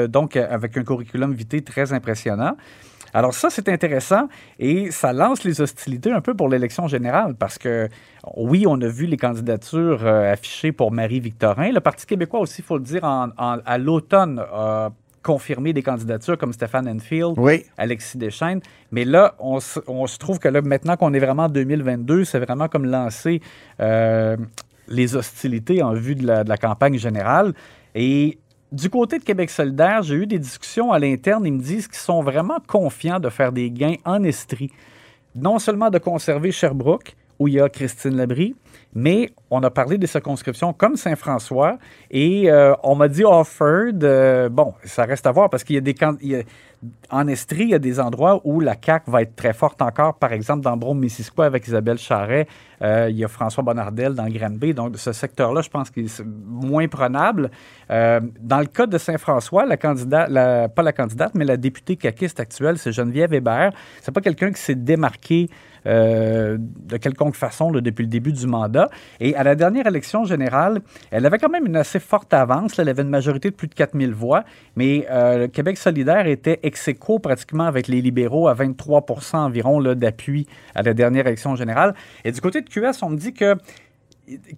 donc 0.08 0.36
avec 0.36 0.76
un 0.76 0.84
curriculum 0.84 1.32
vitae 1.32 1.60
très 1.62 1.92
impressionnant. 1.92 2.56
Alors 3.18 3.32
ça, 3.32 3.48
c'est 3.48 3.68
intéressant 3.70 4.28
et 4.58 4.90
ça 4.90 5.12
lance 5.14 5.42
les 5.44 5.62
hostilités 5.62 6.12
un 6.12 6.20
peu 6.20 6.34
pour 6.34 6.50
l'élection 6.50 6.86
générale 6.86 7.34
parce 7.34 7.56
que 7.56 7.88
oui, 8.36 8.66
on 8.68 8.78
a 8.82 8.88
vu 8.88 9.06
les 9.06 9.16
candidatures 9.16 10.04
euh, 10.04 10.32
affichées 10.34 10.70
pour 10.72 10.92
Marie-Victorin. 10.92 11.72
Le 11.72 11.80
Parti 11.80 12.04
québécois 12.04 12.40
aussi, 12.40 12.60
il 12.60 12.64
faut 12.64 12.76
le 12.76 12.84
dire, 12.84 13.04
en- 13.04 13.28
en- 13.38 13.58
à 13.64 13.78
l'automne 13.78 14.38
a 14.52 14.90
confirmé 15.22 15.72
des 15.72 15.82
candidatures 15.82 16.36
comme 16.36 16.52
Stéphane 16.52 16.86
Enfield, 16.88 17.34
Oui. 17.38 17.64
Alexis 17.78 18.18
Deschaines. 18.18 18.60
Mais 18.92 19.06
là, 19.06 19.34
on 19.38 19.60
se, 19.60 19.80
on 19.86 20.06
se 20.06 20.18
trouve 20.18 20.38
que 20.38 20.48
là, 20.48 20.60
maintenant 20.60 20.96
qu'on 20.98 21.14
est 21.14 21.18
vraiment 21.18 21.44
en 21.44 21.48
2022, 21.48 22.24
c'est 22.24 22.38
vraiment 22.38 22.68
comme 22.68 22.84
lancer 22.84 23.40
euh, 23.80 24.36
les 24.88 25.16
hostilités 25.16 25.82
en 25.82 25.94
vue 25.94 26.16
de 26.16 26.26
la, 26.26 26.44
de 26.44 26.48
la 26.50 26.58
campagne 26.58 26.98
générale. 26.98 27.54
Et 27.94 28.38
du 28.72 28.90
côté 28.90 29.18
de 29.18 29.24
Québec 29.24 29.50
solidaire, 29.50 30.02
j'ai 30.02 30.14
eu 30.14 30.26
des 30.26 30.38
discussions 30.38 30.92
à 30.92 30.98
l'interne. 30.98 31.46
Ils 31.46 31.52
me 31.52 31.60
disent 31.60 31.86
qu'ils 31.86 31.98
sont 31.98 32.22
vraiment 32.22 32.58
confiants 32.66 33.20
de 33.20 33.28
faire 33.28 33.52
des 33.52 33.70
gains 33.70 33.96
en 34.04 34.22
Estrie. 34.24 34.70
Non 35.34 35.58
seulement 35.58 35.90
de 35.90 35.98
conserver 35.98 36.50
Sherbrooke, 36.50 37.14
où 37.38 37.48
il 37.48 37.54
y 37.54 37.60
a 37.60 37.68
Christine 37.68 38.16
Labrie, 38.16 38.54
mais 38.94 39.30
on 39.50 39.62
a 39.62 39.70
parlé 39.70 39.98
des 39.98 40.06
circonscriptions 40.06 40.72
comme 40.72 40.96
Saint-François 40.96 41.78
et 42.10 42.50
euh, 42.50 42.74
on 42.82 42.94
m'a 42.94 43.08
dit 43.08 43.24
Offord, 43.24 43.92
euh, 44.02 44.48
bon, 44.48 44.72
ça 44.84 45.04
reste 45.04 45.26
à 45.26 45.32
voir 45.32 45.50
parce 45.50 45.62
qu'il 45.62 45.74
y 45.74 45.78
a 45.78 45.82
des 45.82 45.94
il 46.22 46.44
en 47.10 47.28
Estrie, 47.28 47.64
il 47.64 47.70
y 47.70 47.74
a 47.74 47.78
des 47.78 48.00
endroits 48.00 48.40
où 48.44 48.60
la 48.60 48.74
CAQ 48.82 49.10
va 49.10 49.22
être 49.22 49.36
très 49.36 49.52
forte 49.52 49.80
encore. 49.82 50.14
Par 50.14 50.32
exemple, 50.32 50.62
dans 50.62 50.76
Brome-Missisquoi 50.76 51.46
avec 51.46 51.66
Isabelle 51.66 51.98
Charret, 51.98 52.46
euh, 52.82 53.08
il 53.10 53.16
y 53.16 53.24
a 53.24 53.28
François 53.28 53.62
Bonnardel 53.62 54.14
dans 54.14 54.28
Granby. 54.28 54.74
Donc, 54.74 54.96
ce 54.96 55.12
secteur-là, 55.12 55.60
je 55.60 55.70
pense 55.70 55.90
qu'il 55.90 56.06
est 56.06 56.22
moins 56.24 56.88
prenable. 56.88 57.50
Euh, 57.90 58.20
dans 58.40 58.58
le 58.60 58.66
cas 58.66 58.86
de 58.86 58.98
Saint-François, 58.98 59.66
la 59.66 59.76
candidate, 59.76 60.30
pas 60.74 60.82
la 60.82 60.92
candidate, 60.92 61.32
mais 61.34 61.44
la 61.44 61.56
députée 61.56 61.96
caquiste 61.96 62.40
actuelle, 62.40 62.78
c'est 62.78 62.92
Geneviève 62.92 63.32
Hébert. 63.32 63.72
C'est 64.02 64.12
pas 64.12 64.20
quelqu'un 64.20 64.50
qui 64.50 64.60
s'est 64.60 64.74
démarqué 64.74 65.48
euh, 65.86 66.56
de 66.58 66.96
quelconque 66.96 67.36
façon 67.36 67.70
là, 67.70 67.80
depuis 67.80 68.02
le 68.02 68.08
début 68.08 68.32
du 68.32 68.46
mandat. 68.46 68.88
Et 69.20 69.34
à 69.36 69.42
la 69.42 69.54
dernière 69.54 69.86
élection 69.86 70.24
générale, 70.24 70.80
elle 71.10 71.26
avait 71.26 71.38
quand 71.38 71.48
même 71.48 71.66
une 71.66 71.76
assez 71.76 72.00
forte 72.00 72.34
avance. 72.34 72.78
Elle 72.78 72.88
avait 72.88 73.02
une 73.02 73.08
majorité 73.08 73.50
de 73.50 73.54
plus 73.54 73.68
de 73.68 73.74
4000 73.74 74.12
voix, 74.12 74.44
mais 74.74 75.06
euh, 75.10 75.38
le 75.38 75.46
Québec 75.48 75.78
solidaire 75.78 76.26
était 76.26 76.60
ex 76.62 76.88
aequo 76.88 77.18
pratiquement 77.18 77.66
avec 77.66 77.88
les 77.88 78.00
libéraux 78.00 78.48
à 78.48 78.54
23% 78.54 79.36
environ 79.36 79.80
d'appui 79.94 80.46
à 80.74 80.82
la 80.82 80.94
dernière 80.94 81.26
élection 81.26 81.54
générale. 81.54 81.94
Et 82.24 82.32
du 82.32 82.40
côté 82.40 82.60
de 82.60 82.68
QS, 82.68 83.02
on 83.02 83.10
me 83.10 83.16
dit 83.16 83.32
que 83.32 83.56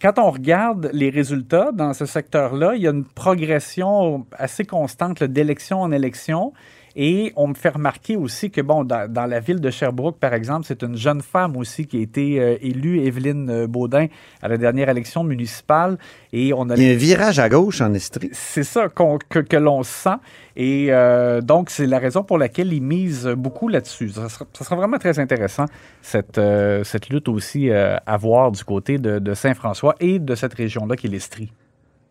quand 0.01 0.19
on 0.19 0.31
regarde 0.31 0.91
les 0.93 1.11
résultats 1.11 1.73
dans 1.73 1.93
ce 1.93 2.07
secteur-là, 2.07 2.75
il 2.75 2.83
y 2.83 2.87
a 2.87 2.91
une 2.91 3.05
progression 3.05 4.27
assez 4.33 4.65
constante 4.65 5.23
d'élection 5.23 5.81
en 5.81 5.93
élection. 5.93 6.53
Et 7.01 7.33
on 7.37 7.47
me 7.47 7.55
fait 7.55 7.69
remarquer 7.69 8.17
aussi 8.17 8.51
que, 8.51 8.61
bon, 8.61 8.83
dans, 8.83 9.31
la 9.31 9.39
ville 9.39 9.61
de 9.61 9.71
Sherbrooke, 9.71 10.19
par 10.19 10.35
exemple, 10.35 10.67
c'est 10.67 10.83
une 10.83 10.97
jeune 10.97 11.23
femme 11.23 11.57
aussi 11.57 11.87
qui 11.87 11.99
a 11.99 12.01
été 12.01 12.41
euh, 12.41 12.57
élue, 12.61 12.99
Evelyne 13.07 13.49
euh, 13.51 13.67
Baudin, 13.69 14.09
à 14.43 14.49
la 14.49 14.57
dernière 14.57 14.89
élection 14.89 15.23
municipale. 15.23 15.97
Et 16.33 16.53
on 16.53 16.69
a 16.69 16.75
Il 16.75 16.83
y 16.83 16.91
a 16.91 16.95
un 16.95 16.97
virage 16.97 17.39
à 17.39 17.49
gauche 17.49 17.81
en 17.83 17.95
Estrie. 17.95 18.31
C'est 18.33 18.65
ça 18.65 18.89
que, 18.89 19.39
que 19.39 19.57
l'on 19.57 19.85
sent. 19.85 20.17
Et 20.57 20.89
euh, 20.91 21.41
donc, 21.41 21.71
c'est 21.71 21.87
la 21.87 22.01
raison 22.01 22.25
pour 22.25 22.37
laquelle 22.37 22.73
ils 22.73 22.83
misent 22.83 23.29
beaucoup 23.29 23.69
là-dessus. 23.69 24.09
Ça 24.09 24.29
sera, 24.29 24.75
vraiment 24.75 24.99
très 24.99 25.21
intéressant, 25.21 25.67
cette, 26.03 26.41
cette 26.83 27.11
lutte 27.11 27.29
aussi 27.29 27.71
à 27.71 28.17
voir 28.17 28.51
du 28.51 28.65
côté 28.65 28.99
de, 28.99 29.21
de 29.21 29.35
Saint-François 29.35 29.95
et 30.01 30.19
de 30.19 30.35
cette 30.35 30.55
région-là 30.55 30.97
qui 30.97 31.07
est 31.07 31.11
l'Estrie. 31.11 31.53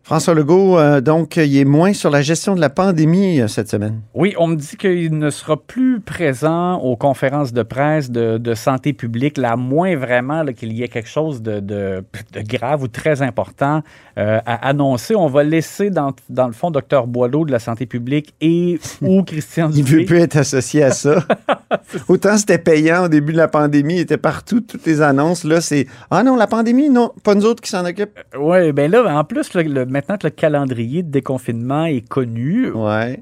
François 0.08 0.32
Legault, 0.32 0.78
euh, 0.78 1.02
donc, 1.02 1.36
il 1.36 1.54
est 1.58 1.66
moins 1.66 1.92
sur 1.92 2.08
la 2.08 2.22
gestion 2.22 2.54
de 2.54 2.62
la 2.62 2.70
pandémie 2.70 3.42
euh, 3.42 3.46
cette 3.46 3.68
semaine. 3.68 4.00
Oui, 4.14 4.34
on 4.38 4.46
me 4.46 4.56
dit 4.56 4.78
qu'il 4.78 5.18
ne 5.18 5.28
sera 5.28 5.58
plus 5.58 6.00
présent 6.00 6.76
aux 6.76 6.96
conférences 6.96 7.52
de 7.52 7.62
presse 7.62 8.10
de, 8.10 8.54
santé 8.54 8.94
publique, 8.94 9.36
là, 9.36 9.56
moins 9.56 9.96
vraiment 9.96 10.46
qu'il 10.46 10.72
y 10.72 10.82
ait 10.82 10.88
quelque 10.88 11.10
chose 11.10 11.42
de, 11.42 12.02
grave 12.36 12.84
ou 12.84 12.88
très 12.88 13.20
important 13.20 13.82
euh, 14.18 14.40
à 14.44 14.68
annoncer. 14.68 15.14
On 15.14 15.28
va 15.28 15.44
laisser, 15.44 15.90
dans, 15.90 16.12
dans 16.28 16.46
le 16.46 16.52
fond, 16.52 16.70
Dr 16.70 17.06
Boileau 17.06 17.44
de 17.44 17.52
la 17.52 17.58
santé 17.58 17.86
publique 17.86 18.34
et 18.40 18.80
ou 19.00 19.22
Christian 19.26 19.70
Il 19.72 19.84
ne 19.84 19.88
veut 19.88 20.04
plus 20.04 20.18
être 20.18 20.36
associé 20.36 20.82
à 20.82 20.90
ça. 20.90 21.24
Autant 22.08 22.36
c'était 22.36 22.58
payant 22.58 23.04
au 23.04 23.08
début 23.08 23.32
de 23.32 23.38
la 23.38 23.48
pandémie, 23.48 23.96
il 23.96 24.00
était 24.00 24.16
partout, 24.16 24.60
toutes 24.60 24.86
les 24.86 25.02
annonces. 25.02 25.44
Là, 25.44 25.60
c'est 25.60 25.86
«Ah 26.10 26.22
non, 26.22 26.36
la 26.36 26.46
pandémie, 26.46 26.88
non, 26.88 27.12
pas 27.22 27.34
nous 27.34 27.44
autres 27.44 27.62
qui 27.62 27.70
s'en 27.70 27.84
occupent.» 27.84 28.18
Oui, 28.38 28.72
bien 28.72 28.88
là, 28.88 29.18
en 29.18 29.24
plus, 29.24 29.54
le 29.54 29.86
maintenant 29.86 30.16
que 30.16 30.26
le 30.26 30.30
calendrier 30.30 31.02
de 31.02 31.10
déconfinement 31.10 31.84
est 31.84 32.06
connu, 32.06 32.72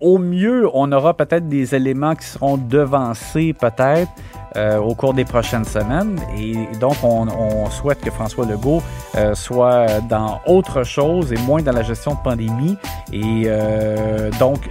au 0.00 0.18
mieux, 0.18 0.68
on 0.72 0.90
aura 0.92 1.16
peut-être 1.16 1.48
des 1.48 1.74
éléments 1.74 2.14
qui 2.14 2.26
seront 2.26 2.56
devancés 2.56 3.54
peut-être 3.58 4.10
euh, 4.56 4.78
au 4.78 4.94
cours 4.94 5.14
des 5.14 5.24
prochaines 5.24 5.64
semaines. 5.64 6.18
Et 6.38 6.54
donc, 6.78 6.94
on, 7.02 7.26
souhaite 7.70 8.00
que 8.00 8.10
François 8.10 8.46
Legault 8.46 8.82
euh, 9.16 9.34
soit 9.34 10.00
dans 10.08 10.40
autre 10.46 10.82
chose 10.86 11.32
et 11.32 11.38
moins 11.38 11.62
dans 11.62 11.72
la 11.72 11.82
gestion 11.82 12.14
de 12.14 12.18
pandémie. 12.22 12.76
Et 13.12 13.44
euh, 13.46 14.30
donc, 14.38 14.68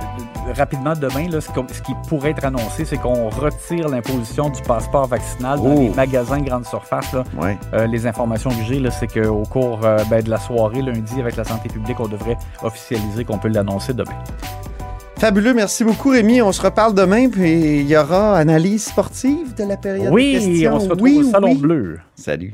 rapidement, 0.55 0.93
demain, 0.93 1.29
là, 1.29 1.41
ce, 1.41 1.49
qui 1.81 1.93
pourrait 2.07 2.31
être 2.31 2.45
annoncé, 2.45 2.85
c'est 2.85 2.97
qu'on 2.97 3.29
retire 3.29 3.89
l'imposition 3.89 4.49
du 4.49 4.61
passeport 4.61 5.07
vaccinal 5.07 5.59
dans 5.61 5.73
les 5.73 5.89
magasins 5.89 6.41
grande 6.41 6.65
surface. 6.65 7.13
Là. 7.13 7.85
les 7.85 8.07
informations 8.07 8.49
que 8.49 8.63
j'ai, 8.67 8.81
c'est 8.91 9.07
qu'au 9.07 9.43
cours 9.43 9.79
ben, 9.79 10.21
de 10.23 10.29
la 10.29 10.37
soirée, 10.37 10.81
lundi, 10.81 11.19
avec 11.19 11.35
la 11.35 11.43
santé 11.43 11.69
publique, 11.69 11.99
on 11.99 12.07
devrait 12.07 12.37
officialiser 12.63 13.25
qu'on 13.25 13.37
peut 13.37 13.49
l'annoncer 13.49 13.93
demain. 13.93 14.15
Fabuleux, 15.17 15.53
merci 15.53 15.83
beaucoup 15.83 16.09
Rémi. 16.09 16.41
On 16.41 16.51
se 16.51 16.61
reparle 16.61 16.93
demain, 16.93 17.29
puis 17.29 17.79
il 17.79 17.87
y 17.87 17.95
aura 17.95 18.37
analyse 18.37 18.85
sportive 18.85 19.55
de 19.55 19.63
la 19.63 19.77
période 19.77 20.13
oui, 20.13 20.61
de 20.61 20.67
on 20.67 20.79
se 20.79 20.89
retrouve 20.89 21.17
au 21.17 21.23
Salon 21.23 21.55
Bleu. 21.55 21.99
Salut. 22.15 22.53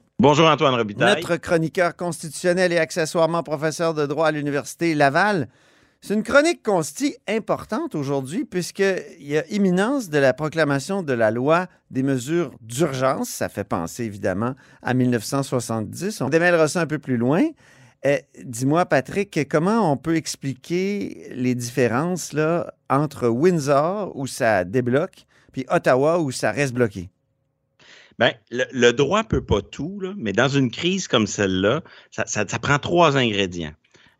Bonjour 0.21 0.47
Antoine 0.47 0.75
Robitaille. 0.75 1.15
Notre 1.15 1.37
chroniqueur 1.37 1.95
constitutionnel 1.95 2.71
et 2.71 2.77
accessoirement 2.77 3.41
professeur 3.41 3.95
de 3.95 4.05
droit 4.05 4.27
à 4.27 4.31
l'Université 4.31 4.93
Laval. 4.93 5.47
C'est 5.99 6.13
une 6.13 6.21
chronique 6.21 6.61
consti 6.61 7.15
importante 7.27 7.95
aujourd'hui 7.95 8.45
puisqu'il 8.45 9.01
y 9.17 9.35
a 9.35 9.47
imminence 9.47 10.11
de 10.11 10.19
la 10.19 10.35
proclamation 10.35 11.01
de 11.01 11.13
la 11.13 11.31
loi 11.31 11.65
des 11.89 12.03
mesures 12.03 12.51
d'urgence. 12.61 13.29
Ça 13.29 13.49
fait 13.49 13.63
penser 13.63 14.03
évidemment 14.03 14.53
à 14.83 14.93
1970. 14.93 16.21
On 16.21 16.29
démêlera 16.29 16.67
ça 16.67 16.81
un 16.81 16.85
peu 16.85 16.99
plus 16.99 17.17
loin. 17.17 17.41
Eh, 18.03 18.19
dis-moi, 18.43 18.85
Patrick, 18.85 19.49
comment 19.49 19.91
on 19.91 19.97
peut 19.97 20.17
expliquer 20.17 21.31
les 21.33 21.55
différences 21.55 22.31
là, 22.33 22.75
entre 22.91 23.27
Windsor, 23.27 24.15
où 24.15 24.27
ça 24.27 24.65
débloque, 24.65 25.25
puis 25.51 25.65
Ottawa, 25.67 26.19
où 26.19 26.29
ça 26.29 26.51
reste 26.51 26.75
bloqué? 26.75 27.09
Bien, 28.21 28.33
le, 28.51 28.91
droit 28.91 29.23
ne 29.23 29.27
peut 29.27 29.43
pas 29.43 29.63
tout, 29.63 29.99
mais 30.15 30.31
dans 30.31 30.47
une 30.47 30.69
crise 30.69 31.07
comme 31.07 31.25
celle-là, 31.25 31.81
ça 32.11 32.59
prend 32.59 32.77
trois 32.77 33.17
ingrédients. 33.17 33.73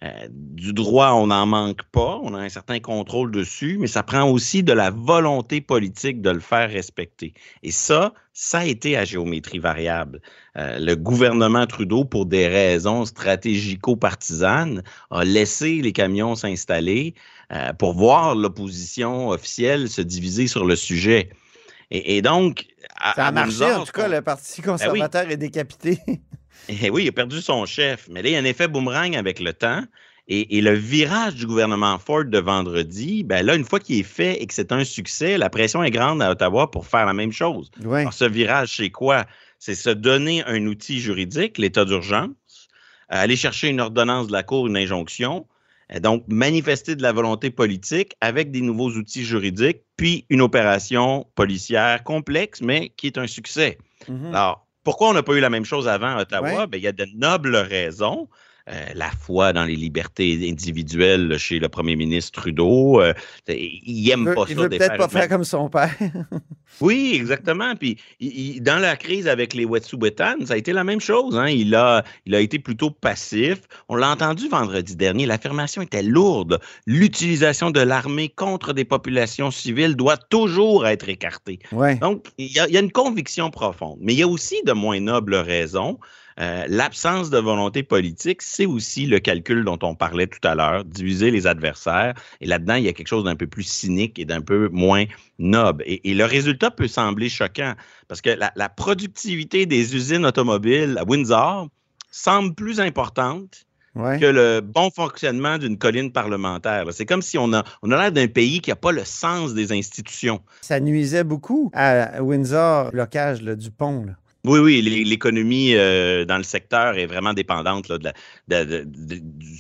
Euh, 0.04 0.28
du 0.32 0.74
droit, 0.74 1.12
on 1.12 1.28
n'en 1.28 1.46
manque 1.46 1.84
pas, 1.92 2.20
on 2.24 2.34
a 2.34 2.40
un 2.40 2.50
certain 2.50 2.80
contrôle 2.80 3.30
dessus, 3.30 3.78
mais 3.80 3.86
ça 3.86 4.02
prend 4.02 4.28
aussi 4.28 4.64
de 4.64 4.74
la 4.74 4.90
volonté 4.90 5.62
politique 5.62 6.24
de 6.24 6.32
le 6.32 6.40
faire 6.40 6.72
respecter. 6.72 7.36
Et 7.62 7.70
ça, 7.70 8.12
ça 8.34 8.62
a 8.62 8.66
été 8.66 8.98
à 8.98 9.06
géométrie 9.06 9.60
variable. 9.60 10.20
Euh, 10.58 10.80
le 10.80 10.96
gouvernement 10.96 11.68
Trudeau, 11.68 12.04
pour 12.04 12.26
des 12.26 12.48
raisons 12.48 13.06
stratégico-partisanes, 13.06 14.82
a 15.12 15.24
laissé 15.24 15.80
les 15.84 15.92
camions 15.92 16.34
s'installer 16.34 17.14
euh, 17.54 17.72
pour 17.74 17.94
voir 17.94 18.34
l'opposition 18.34 19.30
officielle 19.30 19.90
se 19.90 20.02
diviser 20.02 20.48
sur 20.48 20.66
le 20.66 20.76
sujet. 20.76 21.30
Et, 21.92 22.24
donc... 22.24 22.66
ça 23.16 23.28
a 23.28 23.32
marché, 23.32 23.66
en 23.66 23.84
tout 23.84 23.92
cas, 23.92 24.08
le 24.08 24.22
Parti 24.22 24.62
ben 24.62 24.72
conservateur 24.72 25.30
est 25.30 25.38
décapité. 25.38 26.00
Et 26.70 26.78
eh 26.84 26.90
oui, 26.90 27.04
il 27.04 27.10
a 27.10 27.12
perdu 27.12 27.42
son 27.42 27.66
chef. 27.66 28.08
Mais 28.10 28.22
là, 28.22 28.30
il 28.30 28.34
y 28.34 28.36
a 28.36 28.40
un 28.40 28.46
effet 28.46 28.68
boomerang 28.68 29.16
avec 29.16 29.40
le 29.40 29.54
temps. 29.54 29.84
Et, 30.28 30.58
et 30.58 30.62
le 30.62 30.74
virage 30.74 31.36
du 31.36 31.48
gouvernement 31.48 31.98
Ford 31.98 32.26
de 32.26 32.38
vendredi, 32.38 33.24
ben 33.24 33.46
là, 33.46 33.56
une 33.56 33.66
fois 33.66 33.80
qu'il 33.80 34.00
est 34.00 34.04
fait 34.04 34.42
et 34.42 34.46
que 34.46 34.54
c'est 34.54 34.72
un 34.72 34.84
succès, 34.84 35.38
la 35.38 35.50
pression 35.50 35.84
est 35.84 35.90
grande 35.90 36.22
à 36.22 36.32
Ottawa 36.32 36.70
pour 36.70 36.86
faire 36.86 37.06
la 37.06 37.14
même 37.14 37.32
chose. 37.32 37.72
Alors, 37.84 38.14
ce 38.14 38.26
virage, 38.26 38.78
c'est 38.78 38.92
quoi? 38.92 39.26
C'est 39.58 39.76
se 39.76 39.90
donner 39.90 40.44
un 40.46 40.66
outil 40.68 41.00
juridique, 41.00 41.58
l'état 41.58 41.86
d'urgence, 41.86 42.70
aller 43.10 43.36
chercher 43.36 43.70
une 43.70 43.82
ordonnance 43.82 44.28
de 44.28 44.32
la 44.32 44.44
Cour, 44.44 44.68
une 44.68 44.78
injonction, 44.78 45.48
donc 46.00 46.24
manifester 46.28 46.96
de 46.96 47.02
la 47.02 47.12
volonté 47.12 47.50
politique 47.50 48.16
avec 48.22 48.52
des 48.52 48.62
nouveaux 48.62 48.92
outils 48.92 49.26
juridiques, 49.26 49.82
puis 49.98 50.26
une 50.30 50.42
opération 50.42 51.28
policière 51.36 52.04
complexe, 52.04 52.62
mais 52.62 52.90
qui 52.96 53.08
est 53.08 53.18
un 53.18 53.28
succès. 53.28 53.78
Mhm. 54.08 54.28
Alors, 54.28 54.68
pourquoi 54.84 55.10
on 55.10 55.14
n'a 55.14 55.24
pas 55.24 55.34
eu 55.34 55.40
la 55.40 55.50
même 55.50 55.66
chose 55.66 55.88
avant 55.88 56.16
à 56.18 56.22
Ottawa? 56.22 56.60
Ouais. 56.60 56.68
Ben, 56.68 56.78
il 56.78 56.84
y 56.84 56.88
a 56.88 56.92
de 56.92 57.06
nobles 57.16 57.56
raisons. 57.56 58.30
Euh, 58.70 58.86
la 58.94 59.10
foi 59.10 59.54
dans 59.54 59.64
les 59.66 59.76
libertés 59.76 60.48
individuelles 60.50 61.38
chez 61.40 61.58
le 61.58 61.68
premier 61.68 61.96
ministre 61.96 62.42
Trudeau. 62.42 63.02
euh, 63.02 63.12
il 63.48 64.04
n'aime 64.08 64.20
Il 64.22 64.26
veut, 64.28 64.36
pas 64.36 64.44
il 64.48 64.56
ça. 64.56 64.62
veut 64.62 64.70
des 64.70 64.78
peut-être 64.78 64.98
pas 64.98 65.08
faire 65.10 65.28
comme 65.30 65.44
son 65.44 65.68
père. 65.68 65.96
oui, 66.80 67.12
exactement. 67.16 67.76
Puis 67.76 67.98
il- 68.20 68.56
il- 68.58 68.62
dans 68.62 68.78
la 68.78 68.96
crise 68.96 69.28
avec 69.28 69.56
les 69.56 69.66
Wet'suwet'en, 69.66 70.46
ça 70.46 70.54
a 70.54 70.58
été 70.58 70.74
la 70.74 70.84
même 70.84 71.02
chose. 71.02 71.36
hein. 71.38 71.48
Il, 71.48 71.74
a, 71.74 72.04
il 72.28 72.36
a 72.36 72.40
été 72.40 72.60
plutôt 72.60 72.92
passif. 72.92 73.62
On 73.90 73.96
l'a 73.96 74.10
entendu 74.12 74.48
vendredi 74.48 74.96
dernier. 74.96 75.26
L'affirmation 75.26 75.82
était 75.82 76.04
lourde. 76.04 76.60
L'utilisation 76.86 77.72
de 77.72 77.80
l'armée 77.82 78.30
contre 78.30 78.74
des 78.74 78.86
populations 78.86 79.50
civiles 79.50 79.96
doit 79.96 80.18
toujours 80.18 80.86
être 80.86 81.10
écartée. 81.10 81.58
Ouais. 81.72 81.96
Donc, 81.96 82.28
il 82.38 82.52
y, 82.52 82.60
a, 82.60 82.68
il 82.68 82.74
y 82.74 82.78
a 82.78 82.80
une 82.82 82.92
conviction 82.92 83.50
profonde. 83.50 83.98
Mais 84.02 84.14
il 84.14 84.20
y 84.20 84.24
a 84.24 84.28
aussi 84.28 84.62
de 84.66 84.72
moins 84.74 85.00
nobles 85.00 85.36
raisons. 85.36 85.98
Euh, 86.40 86.66
L'absence 86.68 87.30
de 87.30 87.38
volonté 87.38 87.84
politique, 87.84 88.42
c'est 88.42 88.66
aussi 88.66 89.06
le 89.06 89.20
calcul 89.20 89.64
dont 89.66 89.80
on 89.84 89.96
parlait 89.96 90.28
tout 90.28 90.46
à 90.48 90.56
l'heure, 90.56 90.86
diviser 90.86 91.32
les 91.32 91.48
adversaires. 91.48 92.14
Et 92.40 92.48
là-dedans, 92.48 92.76
il 92.76 92.84
y 92.86 92.88
a 92.90 92.94
quelque 92.94 93.08
chose 93.08 93.24
d'un 93.26 93.36
peu 93.36 93.48
plus 93.48 93.64
cynique 93.64 94.18
et 94.20 94.26
d'un 94.26 94.42
peu 94.42 94.70
moins 94.72 95.06
noble. 95.40 95.84
Et, 95.86 96.10
et 96.12 96.14
le 96.14 96.26
résultat 96.26 96.72
peut 96.72 96.88
sembler 96.88 97.30
choquant 97.30 97.74
parce 98.08 98.22
que 98.22 98.30
la, 98.30 98.52
la 98.56 98.70
productivité 98.70 99.66
des 99.66 99.96
usines 99.96 100.26
automobiles 100.26 100.98
à 100.98 101.04
Windsor 101.04 101.68
semble 102.12 102.54
plus 102.56 102.80
importante 102.80 103.66
Ouais. 103.94 104.18
que 104.22 104.26
le 104.26 104.62
bon 104.62 104.90
fonctionnement 104.90 105.58
d'une 105.58 105.78
colline 105.78 106.14
parlementaire. 106.14 106.86
C'est 106.94 107.06
comme 107.06 107.22
si 107.22 107.38
on 107.38 107.52
a, 107.52 107.66
on 107.82 107.92
a 107.92 107.98
l'air 107.98 108.12
d'un 108.14 108.28
pays 108.30 108.62
qui 108.62 108.70
n'a 108.70 108.78
pas 108.78 108.94
le 108.94 109.04
sens 109.04 109.54
des 109.54 109.74
institutions. 109.74 110.40
Ça 110.62 110.80
nuisait 110.80 111.26
beaucoup 111.26 111.70
à 111.74 112.24
Windsor, 112.24 112.86
le 112.86 112.92
blocage 112.92 113.42
là, 113.42 113.54
du 113.54 113.70
pont. 113.70 114.06
là. 114.06 114.14
Oui, 114.44 114.60
oui, 114.60 114.82
l'é- 114.82 115.04
l'économie 115.04 115.76
euh, 115.76 116.26
dans 116.26 116.38
le 116.38 116.44
secteur 116.44 116.98
est 116.98 117.06
vraiment 117.06 117.34
dépendante 117.34 117.92
de 117.92 118.12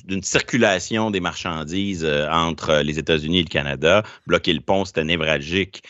d'une 0.06 0.24
circulation 0.24 1.12
des 1.12 1.20
marchandises 1.20 2.04
euh, 2.04 2.28
entre 2.32 2.82
les 2.82 2.98
États-Unis 2.98 3.40
et 3.40 3.44
le 3.44 3.48
Canada. 3.50 4.04
Bloquer 4.26 4.54
le 4.54 4.62
pont, 4.62 4.84
c'était 4.86 5.04
névralgique. 5.04 5.84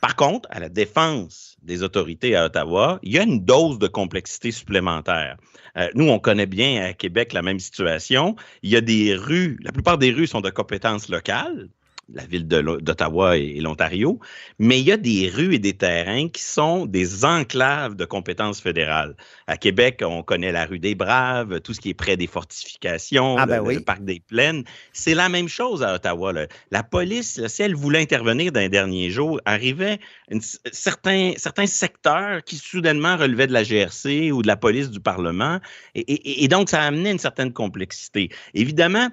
Par 0.00 0.16
contre, 0.16 0.48
à 0.50 0.60
la 0.60 0.68
défense 0.68 1.56
des 1.62 1.82
autorités 1.82 2.36
à 2.36 2.46
Ottawa, 2.46 2.98
il 3.02 3.12
y 3.12 3.18
a 3.18 3.24
une 3.24 3.44
dose 3.44 3.78
de 3.78 3.88
complexité 3.88 4.50
supplémentaire. 4.52 5.36
Euh, 5.76 5.88
nous, 5.94 6.08
on 6.08 6.18
connaît 6.18 6.46
bien 6.46 6.84
à 6.84 6.92
Québec 6.94 7.32
la 7.32 7.42
même 7.42 7.58
situation. 7.58 8.34
Il 8.62 8.70
y 8.70 8.76
a 8.76 8.80
des 8.80 9.14
rues, 9.14 9.58
la 9.62 9.72
plupart 9.72 9.98
des 9.98 10.10
rues 10.12 10.26
sont 10.28 10.40
de 10.40 10.50
compétences 10.50 11.08
locales, 11.08 11.68
la 12.14 12.24
ville 12.24 12.46
d'Ottawa 12.48 13.36
et, 13.36 13.56
et 13.56 13.60
l'Ontario, 13.60 14.18
mais 14.58 14.80
il 14.80 14.86
y 14.86 14.92
a 14.92 14.96
des 14.96 15.28
rues 15.28 15.54
et 15.54 15.58
des 15.58 15.74
terrains 15.74 16.28
qui 16.28 16.42
sont 16.42 16.86
des 16.86 17.24
enclaves 17.24 17.96
de 17.96 18.04
compétences 18.06 18.60
fédérales. 18.62 19.14
À 19.46 19.56
Québec, 19.58 20.02
on 20.04 20.22
connaît 20.22 20.52
la 20.52 20.64
rue 20.64 20.78
des 20.78 20.94
Braves, 20.94 21.60
tout 21.60 21.74
ce 21.74 21.80
qui 21.80 21.90
est 21.90 21.94
près 21.94 22.16
des 22.16 22.26
fortifications, 22.26 23.36
Ah, 23.38 23.44
le, 23.44 23.50
ben 23.52 23.56
le 23.58 23.62
oui. 23.62 23.80
parc 23.80 24.02
des 24.04 24.20
Plaines. 24.20 24.64
C'est 24.92 25.14
la 25.14 25.28
même 25.28 25.48
chose 25.48 25.82
à 25.82 25.94
Ottawa. 25.94 26.32
là. 26.32 26.46
La 26.70 26.82
police, 26.82 27.36
là, 27.38 27.48
si 27.48 27.62
elle 27.62 27.74
voulait 27.74 28.00
intervenir 28.00 28.52
dans 28.52 28.60
les 28.60 28.68
derniers 28.70 29.10
jours, 29.10 29.40
arrivait 29.44 29.98
une- 30.30 30.40
certains, 30.72 31.32
certains 31.36 31.66
secteurs 31.66 32.42
qui 32.42 32.56
soudainement 32.56 33.16
relevaient 33.16 33.46
de 33.46 33.52
la 33.52 33.64
GRC 33.64 34.32
ou 34.32 34.42
de 34.42 34.46
la 34.46 34.56
police 34.56 34.90
du 34.90 35.00
Parlement. 35.00 35.60
Et, 35.94 36.00
et- 36.00 36.44
et 36.44 36.48
donc, 36.48 36.70
ça 36.70 36.82
amenait 36.82 37.10
une 37.12 37.18
certaine 37.18 37.52
complexité. 37.52 38.30
Évidemment, 38.54 39.08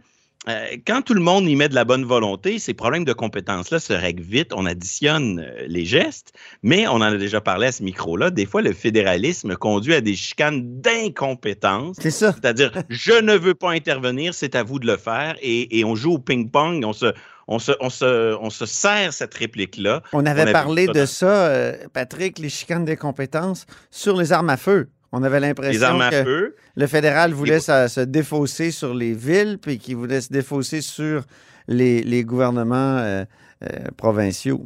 quand 0.86 1.02
tout 1.02 1.14
le 1.14 1.22
monde 1.22 1.48
y 1.50 1.56
met 1.56 1.70
de 1.70 1.76
la 1.76 1.86
bonne 1.86 2.06
volonté, 2.06 2.60
ces 2.60 2.74
problèmes 2.74 3.06
de 3.06 3.14
compétences-là 3.14 3.80
se 3.80 3.94
règlent 3.94 4.24
vite. 4.24 4.52
On 4.54 4.66
additionne 4.66 5.40
euh, 5.40 5.66
les 5.68 5.86
gestes, 5.86 6.34
mais 6.62 6.88
on 6.88 6.96
en 6.96 7.02
a 7.02 7.18
déjà 7.18 7.42
parlé 7.42 7.68
à 7.68 7.72
ce 7.72 7.84
micro-là. 7.84 8.30
Des 8.30 8.46
fois, 8.46 8.62
le 8.62 8.74
fédéralisme 8.74 9.56
conduit 9.56 9.96
à 9.96 10.02
des 10.02 10.16
chicanes 10.16 10.82
d'incompétence. 10.82 11.98
C'est 12.00 12.12
ça. 12.12 12.34
C'est-à-dire, 12.34 12.72
je 12.90 13.14
ne 13.14 13.36
veux 13.36 13.56
pas 13.56 13.72
intervenir, 13.72 14.34
c'est 14.34 14.56
à 14.56 14.64
vous 14.64 14.80
de 14.80 14.88
le 14.88 14.98
faire. 14.98 15.36
Et, 15.42 15.80
et 15.80 15.86
on 15.86 15.96
joue 15.96 16.14
au 16.14 16.20
ping-pong, 16.20 16.84
on 16.86 16.94
se, 16.94 17.14
on, 17.48 17.60
se, 17.60 17.72
on, 17.80 17.90
se, 17.90 18.36
on 18.40 18.50
se 18.50 18.66
sert 18.66 19.14
cette 19.14 19.34
réplique-là. 19.34 20.02
On 20.14 20.26
avait 20.26 20.52
parlé 20.52 20.88
de 20.88 21.06
ça, 21.06 21.48
euh, 21.48 21.76
Patrick, 21.94 22.40
les 22.40 22.50
chicanes 22.50 22.86
des 22.86 22.98
compétences 22.98 23.66
sur 23.92 24.16
les 24.16 24.32
armes 24.32 24.50
à 24.50 24.58
feu. 24.58 24.90
On 25.18 25.24
avait 25.24 25.40
l'impression 25.40 25.80
que 26.12 26.24
feu. 26.24 26.56
le 26.76 26.88
fédéral 26.88 27.32
voulait 27.34 27.60
se, 27.60 27.88
se 27.88 28.02
défausser 28.02 28.72
sur 28.72 28.94
les 28.94 29.14
villes, 29.14 29.58
puis 29.62 29.78
qu'il 29.80 29.96
voulait 29.96 30.22
se 30.22 30.32
défausser 30.32 30.82
sur 30.82 31.24
les, 31.68 32.02
les 32.04 32.24
gouvernements 32.24 32.98
euh, 32.98 33.24
euh, 33.64 33.68
provinciaux. 33.98 34.66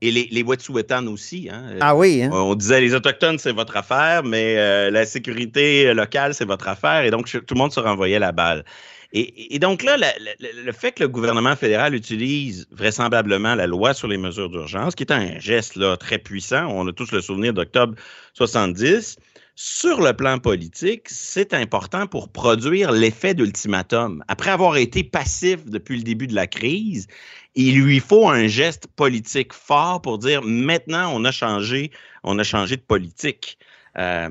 Et 0.00 0.10
les, 0.10 0.28
les 0.32 0.42
Wet'suwet'en 0.42 1.06
aussi. 1.06 1.48
Hein. 1.52 1.76
Ah 1.80 1.94
oui, 1.96 2.22
hein? 2.24 2.30
On 2.32 2.54
disait 2.54 2.80
les 2.80 2.92
Autochtones, 2.94 3.38
c'est 3.38 3.52
votre 3.52 3.76
affaire, 3.76 4.24
mais 4.24 4.56
euh, 4.58 4.90
la 4.90 5.04
sécurité 5.06 5.92
locale, 5.94 6.34
c'est 6.34 6.44
votre 6.44 6.66
affaire. 6.68 7.04
Et 7.04 7.10
donc, 7.10 7.26
tout 7.30 7.54
le 7.54 7.58
monde 7.58 7.72
se 7.72 7.78
renvoyait 7.80 8.18
la 8.18 8.32
balle. 8.32 8.64
Et, 9.12 9.54
et 9.54 9.58
donc 9.60 9.82
là, 9.84 9.96
la- 9.96 10.12
la- 10.18 10.62
le 10.64 10.72
fait 10.72 10.92
que 10.92 11.02
le 11.04 11.08
gouvernement 11.08 11.54
fédéral 11.54 11.94
utilise 11.94 12.66
vraisemblablement 12.72 13.54
la 13.54 13.66
loi 13.66 13.94
sur 13.94 14.08
les 14.08 14.16
mesures 14.16 14.48
d'urgence, 14.48 14.94
qui 14.94 15.02
est 15.04 15.12
un 15.12 15.38
geste 15.38 15.76
là, 15.76 15.96
très 15.96 16.18
puissant, 16.18 16.66
on 16.70 16.88
a 16.88 16.92
tous 16.92 17.12
le 17.12 17.20
souvenir 17.20 17.52
d'octobre 17.52 17.94
70, 18.34 19.16
sur 19.54 20.00
le 20.00 20.14
plan 20.14 20.38
politique, 20.38 21.08
c'est 21.08 21.52
important 21.52 22.06
pour 22.06 22.30
produire 22.30 22.90
l'effet 22.90 23.34
d'ultimatum. 23.34 24.24
Après 24.28 24.50
avoir 24.50 24.76
été 24.76 25.04
passif 25.04 25.64
depuis 25.66 25.98
le 25.98 26.02
début 26.02 26.26
de 26.26 26.34
la 26.34 26.46
crise, 26.46 27.06
il 27.54 27.82
lui 27.82 28.00
faut 28.00 28.28
un 28.28 28.46
geste 28.46 28.86
politique 28.96 29.52
fort 29.52 30.00
pour 30.00 30.18
dire 30.18 30.40
maintenant 30.42 31.12
on 31.14 31.24
a 31.24 31.32
changé, 31.32 31.90
on 32.24 32.38
a 32.38 32.44
changé 32.44 32.76
de 32.76 32.82
politique. 32.82 33.58
Euh, 33.98 34.30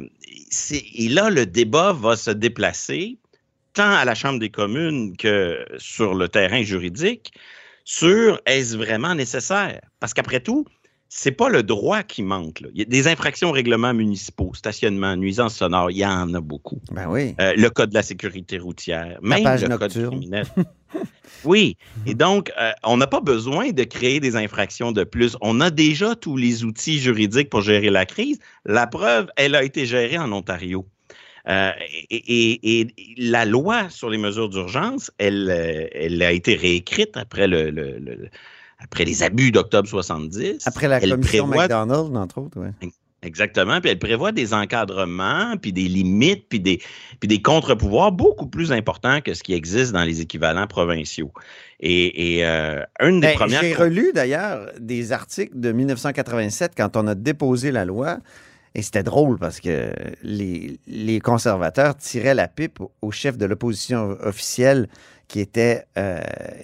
et 0.72 1.08
là, 1.08 1.30
le 1.30 1.46
débat 1.46 1.94
va 1.94 2.16
se 2.16 2.32
déplacer 2.32 3.20
tant 3.74 3.92
à 3.92 4.06
la 4.06 4.16
Chambre 4.16 4.40
des 4.40 4.50
communes 4.50 5.16
que 5.18 5.64
sur 5.78 6.16
le 6.16 6.28
terrain 6.28 6.64
juridique 6.64 7.32
sur 7.84 8.42
est-ce 8.46 8.76
vraiment 8.76 9.16
nécessaire? 9.16 9.82
Parce 10.00 10.14
qu'après 10.14 10.40
tout, 10.40 10.66
c'est 11.13 11.34
pas 11.34 11.50
le 11.50 11.62
droit 11.62 12.04
qui 12.04 12.24
manque. 12.24 12.62
là. 12.62 12.69
Il 12.74 12.80
y 12.80 12.84
a 12.84 12.86
des 12.86 13.10
infractions 13.10 13.50
aux 13.50 13.52
règlements 13.52 13.93
municipaux, 13.93 14.54
stationnement, 14.54 15.17
nuisance 15.17 15.56
sonore, 15.58 15.91
il 15.91 15.97
y 15.97 16.06
en 16.06 16.34
a 16.34 16.39
beaucoup. 16.39 16.80
Ben 16.89 17.08
oui. 17.10 17.36
Euh, 17.41 17.54
le 17.58 17.69
code 17.69 17.89
de 17.89 17.95
la 17.95 18.02
sécurité 18.02 18.58
routière, 18.58 19.19
même 19.21 19.43
le 19.74 19.78
code 19.78 19.82
nocturne. 19.82 20.08
criminel. 20.12 20.45
oui, 21.43 21.76
et 22.06 22.13
donc, 22.13 22.50
euh, 22.58 22.71
on 22.86 22.95
n'a 22.95 23.08
pas 23.08 23.19
besoin 23.19 23.71
de 23.71 23.84
créer 23.84 24.21
des 24.21 24.38
infractions 24.38 24.93
de 24.93 25.04
plus. 25.04 25.36
On 25.41 25.60
a 25.60 25.69
déjà 25.69 26.15
tous 26.15 26.38
les 26.38 26.63
outils 26.63 26.97
juridiques 27.00 27.50
pour 27.50 27.62
gérer 27.62 27.89
la 27.89 28.06
crise. 28.06 28.39
La 28.65 28.88
preuve, 28.88 29.28
elle 29.36 29.56
a 29.56 29.63
été 29.65 29.86
gérée 29.86 30.17
en 30.17 30.32
Ontario. 30.32 30.86
Euh, 31.50 31.71
et, 32.10 32.15
et- 32.15 32.82
et 32.82 32.88
la 33.17 33.43
loi 33.43 33.89
sur 33.89 34.10
les 34.10 34.17
mesures 34.17 34.47
d'urgence, 34.47 35.12
elle, 35.17 35.50
elle 35.93 36.21
a 36.24 36.32
été 36.32 36.56
réécrite 36.56 37.17
après, 37.17 37.47
le, 37.50 37.69
le- 37.69 37.97
le- 38.00 38.30
après 38.84 39.06
les 39.06 39.24
abus 39.24 39.52
d'octobre 39.52 39.88
70. 39.88 40.65
Après 40.67 40.88
la 40.88 41.00
commission 41.00 41.48
prévoit- 41.48 41.63
McDonald, 41.67 42.15
entre 42.17 42.39
autres. 42.39 42.60
ouais. 42.60 42.72
Exactement. 43.24 43.80
Puis 43.82 43.91
elle 43.91 44.00
prévoit 44.00 44.32
des 44.32 44.52
encadrements, 44.52 45.56
puis 45.62 45.72
des 45.72 45.84
limites, 45.88 46.46
puis 46.50 46.60
des, 46.60 46.82
puis 47.20 47.28
des 47.28 47.39
contre-pouvoirs 47.39 48.12
beaucoup 48.12 48.48
plus 48.48 48.72
importants 48.72 49.22
que 49.22 49.36
ce 49.36 49.44
qui 49.44 49.54
existe 49.54 49.91
dans 49.91 50.04
les 50.04 50.22
équivalents 50.22 50.65
provinciaux. 50.65 51.32
Et, 51.80 52.38
et, 52.38 52.46
euh, 52.48 52.82
une 53.00 53.20
des 53.20 53.28
Ben, 53.28 53.36
premières. 53.36 53.62
J'ai 53.62 53.76
relu 53.76 54.12
d'ailleurs 54.15 54.72
des 54.80 55.12
articles 55.12 55.60
de 55.60 55.72
1987 55.72 56.72
quand 56.76 56.98
on 56.98 57.06
a 57.06 57.13
déposé 57.13 57.72
la 57.72 57.86
loi. 57.86 58.17
Et 58.74 58.82
c'était 58.82 59.04
drôle 59.04 59.38
parce 59.38 59.60
que 59.60 59.91
les, 60.24 60.80
les 60.88 61.20
conservateurs 61.20 61.96
tiraient 61.98 62.34
la 62.34 62.48
pipe 62.48 62.80
au 63.02 63.12
chef 63.12 63.38
de 63.38 63.46
l'opposition 63.46 64.17
officielle 64.24 64.88
qui 65.32 65.39
était, 65.39 65.86
euh, 65.98 66.20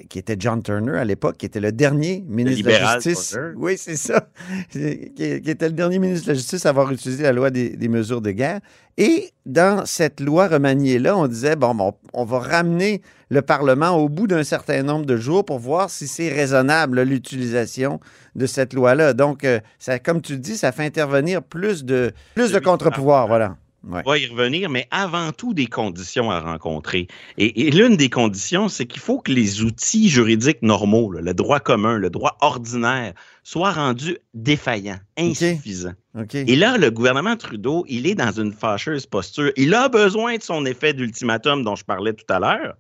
qui 0.10 0.20
était 0.20 0.36
John 0.38 0.62
Turner 0.62 0.98
à 0.98 1.06
l'époque, 1.06 1.38
qui 1.38 1.46
était 1.46 1.62
le 1.62 1.72
dernier 1.72 2.26
ministre 2.28 2.66
de 2.66 2.70
la 2.72 3.00
Justice. 3.00 3.30
Turner. 3.30 3.54
Oui, 3.56 3.78
c'est 3.78 3.96
ça. 3.96 4.28
qui, 4.70 5.14
qui 5.16 5.24
était 5.24 5.70
le 5.70 5.74
dernier 5.74 6.00
ministre 6.00 6.26
de 6.26 6.32
la 6.32 6.36
Justice 6.36 6.66
à 6.66 6.70
avoir 6.70 6.92
utilisé 6.92 7.24
la 7.24 7.32
loi 7.32 7.50
des, 7.50 7.70
des 7.70 7.88
mesures 7.88 8.20
de 8.20 8.32
guerre. 8.32 8.60
Et 8.98 9.32
dans 9.46 9.86
cette 9.86 10.20
loi 10.20 10.50
remaniée-là, 10.50 11.18
on 11.18 11.28
disait, 11.28 11.56
bon, 11.56 11.76
bon, 11.76 11.94
on 12.12 12.26
va 12.26 12.40
ramener 12.40 13.02
le 13.30 13.42
Parlement 13.42 13.92
au 13.92 14.10
bout 14.10 14.28
d'un 14.28 14.44
certain 14.44 14.84
nombre 14.84 15.06
de 15.06 15.16
jours 15.16 15.46
pour 15.46 15.60
voir 15.60 15.90
si 15.90 16.06
c'est 16.06 16.28
raisonnable, 16.28 17.04
l'utilisation 17.04 18.02
de 18.36 18.46
cette 18.48 18.74
loi-là. 18.74 19.14
Donc, 19.14 19.46
euh, 19.46 19.62
ça, 19.80 19.98
comme 19.98 20.22
tu 20.22 20.34
le 20.34 20.40
dis, 20.40 20.58
ça 20.58 20.74
fait 20.74 20.84
intervenir 20.84 21.42
plus 21.42 21.86
de, 21.86 22.12
plus 22.36 22.52
de 22.52 22.60
contre-pouvoirs, 22.60 23.28
voilà. 23.28 23.56
On 23.90 24.02
va 24.02 24.18
y 24.18 24.28
revenir, 24.28 24.70
mais 24.70 24.88
avant 24.92 25.32
tout, 25.32 25.54
des 25.54 25.68
conditions 25.68 26.30
à 26.30 26.40
rencontrer. 26.40 27.08
Et, 27.38 27.68
et 27.68 27.72
l'une 27.72 27.96
des 27.96 28.10
conditions, 28.10 28.68
c'est 28.68 28.86
qu'il 28.86 29.02
faut 29.02 29.20
que 29.20 29.32
les 29.32 29.64
outils 29.64 30.10
juridiques 30.10 30.62
normaux, 30.62 31.12
là, 31.12 31.22
le 31.22 31.34
droit 31.34 31.60
commun, 31.60 31.98
le 31.98 32.10
droit 32.10 32.38
ordinaire, 32.42 33.14
soient 33.44 33.72
rendus 33.72 34.18
défaillants, 34.34 35.00
insuffisants. 35.18 35.94
Okay. 36.16 36.44
Et 36.48 36.56
là, 36.56 36.78
le 36.78 36.92
gouvernement 36.92 37.38
Trudeau, 37.38 37.86
il 37.88 38.08
est 38.08 38.16
dans 38.16 38.32
une 38.32 38.52
fâcheuse 38.52 39.06
posture. 39.06 39.52
Il 39.56 39.74
a 39.74 39.88
besoin 39.88 40.36
de 40.36 40.44
son 40.44 40.66
effet 40.66 40.94
d'ultimatum 40.94 41.64
dont 41.64 41.76
je 41.76 41.86
parlais 41.86 42.14
tout 42.14 42.26
à 42.28 42.40
l'heure, 42.40 42.76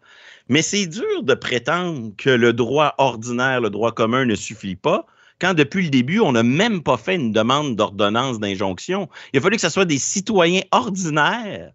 mais 0.50 0.62
c'est 0.62 0.88
dur 0.88 1.24
de 1.24 1.34
prétendre 1.34 2.12
que 2.17 2.30
le 2.30 2.52
droit 2.52 2.96
ordinaire, 2.98 3.62
le 3.62 3.70
droit 3.70 3.93
commun 3.93 4.26
ne 4.26 4.36
suffit 4.36 4.76
pas 4.76 5.06
quand 5.39 5.54
depuis 5.54 5.84
le 5.84 5.89
début, 5.89 6.19
on 6.19 6.32
n'a 6.32 6.43
même 6.43 6.82
pas 6.82 6.97
fait 6.97 7.15
une 7.15 7.32
demande 7.32 7.76
d'ordonnance 7.76 8.39
d'injonction. 8.39 9.10
Il 9.34 9.39
a 9.39 9.41
fallu 9.41 9.56
que 9.56 9.62
ce 9.62 9.69
soit 9.69 9.86
des 9.86 10.00
citoyens 10.00 10.62
ordinaires 10.71 11.71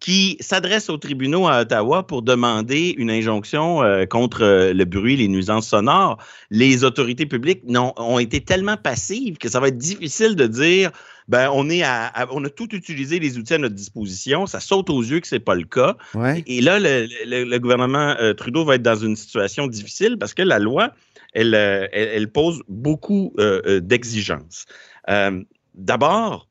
qui 0.00 0.38
s'adressent 0.40 0.88
aux 0.88 0.96
tribunaux 0.96 1.46
à 1.46 1.60
Ottawa 1.60 2.06
pour 2.06 2.22
demander 2.22 2.94
une 2.96 3.10
injonction 3.10 3.82
euh, 3.82 4.06
contre 4.06 4.42
euh, 4.42 4.72
le 4.72 4.84
bruit, 4.86 5.16
les 5.16 5.28
nuisances 5.28 5.68
sonores. 5.68 6.16
Les 6.50 6.84
autorités 6.84 7.26
publiques 7.26 7.62
ont, 7.66 8.18
été 8.18 8.40
tellement 8.40 8.78
passives 8.78 9.36
que 9.36 9.50
ça 9.50 9.60
va 9.60 9.68
être 9.68 9.76
difficile 9.76 10.36
de 10.36 10.46
dire 10.46 10.90
ben 11.28 11.50
on 11.52 11.68
est 11.68 11.82
à, 11.82 12.06
à, 12.06 12.26
on 12.32 12.42
a 12.44 12.48
tout 12.48 12.74
utilisé 12.74 13.18
les 13.18 13.38
outils 13.38 13.54
à 13.54 13.58
notre 13.58 13.74
disposition, 13.74 14.46
ça 14.46 14.58
saute 14.58 14.90
aux 14.90 15.02
yeux 15.02 15.20
que 15.20 15.28
c'est 15.28 15.38
pas 15.38 15.54
le 15.54 15.64
cas. 15.64 15.96
Ouais. 16.14 16.42
Et, 16.46 16.58
et 16.58 16.60
là 16.62 16.80
le, 16.80 17.06
le, 17.26 17.44
le 17.44 17.58
gouvernement 17.58 18.16
euh, 18.20 18.32
Trudeau 18.32 18.64
va 18.64 18.76
être 18.76 18.82
dans 18.82 18.96
une 18.96 19.16
situation 19.16 19.66
difficile 19.66 20.16
parce 20.18 20.32
que 20.32 20.42
la 20.42 20.58
loi 20.58 20.92
elle, 21.32 21.54
elle, 21.54 22.30
pose 22.30 22.62
beaucoup 22.68 23.32
euh, 23.38 23.80
d'exigences. 23.80 24.66
Euh, 25.08 25.42
D'abord, 25.74 26.48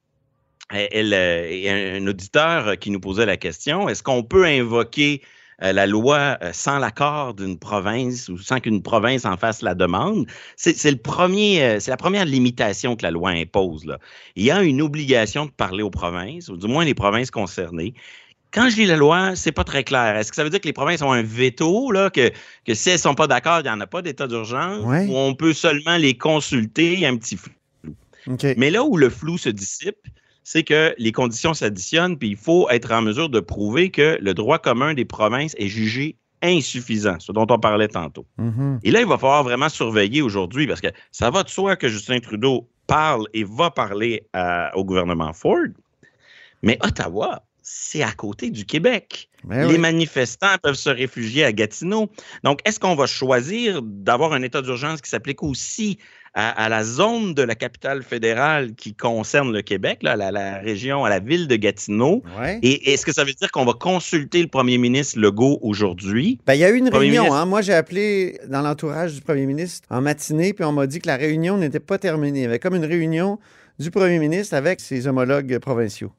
elle, 0.72 1.14
a 1.14 1.98
un 1.98 2.08
auditeur 2.08 2.78
qui 2.80 2.90
nous 2.90 3.00
posait 3.00 3.26
la 3.26 3.38
question 3.38 3.90
est-ce 3.90 4.02
qu'on 4.02 4.24
peut 4.24 4.46
invoquer 4.46 5.22
euh, 5.62 5.74
la 5.74 5.86
loi 5.86 6.38
euh, 6.42 6.52
sans 6.54 6.80
l'accord 6.80 7.34
d'une 7.34 7.60
province 7.60 8.30
ou 8.30 8.38
sans 8.38 8.60
qu'une 8.60 8.82
province 8.82 9.26
en 9.26 9.36
fasse 9.36 9.62
la 9.62 9.76
demande? 9.76 10.26
C'est 10.56 10.86
euh, 10.86 11.80
c'est 11.80 11.92
la 11.92 11.98
première 11.98 12.26
limitation 12.26 12.96
que 12.96 13.04
la 13.04 13.12
loi 13.12 13.32
impose. 13.32 13.98
Il 14.36 14.44
y 14.44 14.52
a 14.52 14.64
une 14.64 14.82
obligation 14.82 15.46
de 15.46 15.52
parler 15.52 15.84
aux 15.84 15.90
provinces, 15.90 16.50
ou 16.50 16.58
du 16.58 16.68
moins 16.68 16.86
les 16.86 16.96
provinces 16.96 17.32
concernées. 17.32 17.94
Quand 18.52 18.70
je 18.70 18.78
lis 18.78 18.86
la 18.88 18.98
loi, 18.98 19.36
c'est 19.36 19.52
pas 19.52 19.64
très 19.64 19.84
clair. 19.84 20.16
Est-ce 20.16 20.32
que 20.32 20.36
ça 20.36 20.44
veut 20.44 20.50
dire 20.50 20.60
que 20.60 20.66
les 20.68 20.74
provinces 20.74 21.02
ont 21.04 21.12
un 21.12 21.22
veto, 21.22 21.92
là, 21.92 22.10
que, 22.10 22.32
que 22.66 22.74
si 22.74 22.90
elles 22.90 22.98
sont 23.00 23.14
pas 23.14 23.28
d'accord, 23.28 23.60
il 23.60 23.64
n'y 23.64 23.70
en 23.70 23.80
a 23.80 23.86
pas 23.88 24.02
d'état 24.02 24.26
d'urgence, 24.28 24.84
Ouais. 24.86 25.06
ou 25.08 25.16
on 25.16 25.36
peut 25.36 25.54
seulement 25.54 25.98
les 25.98 26.18
consulter, 26.18 26.94
il 26.94 27.00
y 27.02 27.06
a 27.06 27.10
un 27.10 27.18
petit 27.18 27.38
flou. 27.38 27.54
Mais 28.58 28.70
là 28.72 28.84
où 28.84 28.98
le 28.98 29.10
flou 29.10 29.38
se 29.38 29.50
dissipe, 29.50 29.98
c'est 30.44 30.64
que 30.64 30.96
les 30.98 31.12
conditions 31.12 31.54
s'additionnent, 31.54 32.18
puis 32.18 32.30
il 32.30 32.36
faut 32.38 32.68
être 32.70 32.92
en 32.92 33.02
mesure 33.04 33.30
de 33.30 33.40
prouver 33.40 33.92
que 33.92 34.18
le 34.20 34.34
droit 34.34 34.58
commun 34.58 34.94
des 34.96 35.06
provinces 35.06 35.54
est 35.60 35.68
jugé 35.68 36.16
insuffisant, 36.42 37.18
ce 37.20 37.32
dont 37.32 37.46
on 37.50 37.60
parlait 37.60 37.88
tantôt. 37.88 38.26
Mhm. 38.38 38.80
Et 38.84 38.92
là, 38.92 39.02
il 39.02 39.06
va 39.06 39.18
falloir 39.18 39.44
vraiment 39.44 39.70
surveiller 39.70 40.22
aujourd'hui, 40.24 40.66
parce 40.66 40.82
que 40.82 40.88
ça 41.12 41.30
va 41.30 41.44
de 41.44 41.50
soi 41.50 41.76
que 41.76 41.88
Justin 41.88 42.20
Trudeau 42.20 42.68
parle 42.88 43.26
et 43.34 43.44
va 43.44 43.70
parler 43.70 44.28
à- 44.34 44.76
au 44.76 44.84
gouvernement 44.86 45.34
Ford, 45.34 45.68
mais 46.64 46.78
Ottawa, 46.82 47.44
c'est 47.72 48.02
à 48.02 48.12
côté 48.14 48.50
du 48.50 48.66
Québec. 48.66 49.30
Ben 49.44 49.68
les 49.68 49.74
oui. 49.76 49.78
manifestants 49.78 50.58
peuvent 50.64 50.74
se 50.74 50.90
réfugier 50.90 51.46
à 51.46 51.52
Gatineau. 51.54 52.10
Donc, 52.44 52.62
est-ce 52.66 52.80
qu'on 52.80 52.96
va 52.96 53.06
choisir 53.06 53.82
d'avoir 53.84 54.34
un 54.34 54.42
état 54.42 54.64
d'urgence 54.64 55.02
qui 55.02 55.10
s'applique 55.10 55.44
aussi 55.44 56.00
à, 56.34 56.50
à 56.64 56.68
la 56.68 56.84
zone 56.84 57.36
de 57.36 57.44
la 57.44 57.54
capitale 57.54 58.02
fédérale 58.02 58.74
qui 58.74 58.96
concerne 58.96 59.54
le 59.54 59.62
Québec, 59.62 60.00
là, 60.02 60.16
la, 60.16 60.32
la 60.32 60.58
région, 60.58 61.06
à 61.06 61.10
la 61.10 61.20
ville 61.20 61.48
de 61.48 61.56
Gatineau? 61.58 62.24
Ouais. 62.40 62.58
Et 62.64 62.92
est-ce 62.92 63.06
que 63.06 63.14
ça 63.14 63.24
veut 63.24 63.34
dire 63.34 63.52
qu'on 63.52 63.66
va 63.66 63.74
consulter 63.74 64.42
le 64.42 64.48
premier 64.48 64.80
ministre 64.80 65.20
Legault 65.20 65.60
aujourd'hui? 65.62 66.40
Ben, 66.48 66.56
il 66.56 66.60
y 66.62 66.64
a 66.64 66.72
eu 66.72 66.78
une 66.78 66.90
Premier 66.90 67.06
réunion. 67.06 67.24
ministre- 67.24 67.40
Hein? 67.40 67.46
Moi, 67.46 67.62
j'ai 67.62 67.74
appelé 67.74 68.40
dans 68.48 68.62
l'entourage 68.62 69.14
du 69.14 69.22
premier 69.22 69.46
ministre 69.46 69.88
en 69.92 70.02
matinée, 70.02 70.54
puis 70.54 70.66
on 70.66 70.72
m'a 70.72 70.88
dit 70.88 71.00
que 71.00 71.08
la 71.08 71.18
réunion 71.18 71.58
n'était 71.58 71.80
pas 71.80 72.00
terminée. 72.00 72.40
Il 72.40 72.44
y 72.44 72.46
avait 72.46 72.60
comme 72.60 72.76
une 72.76 72.86
réunion 72.86 73.38
du 73.78 73.92
premier 73.92 74.18
ministre 74.20 74.56
avec 74.56 74.80
ses 74.82 75.06
homologues 75.08 75.60
provinciaux. 75.60 76.12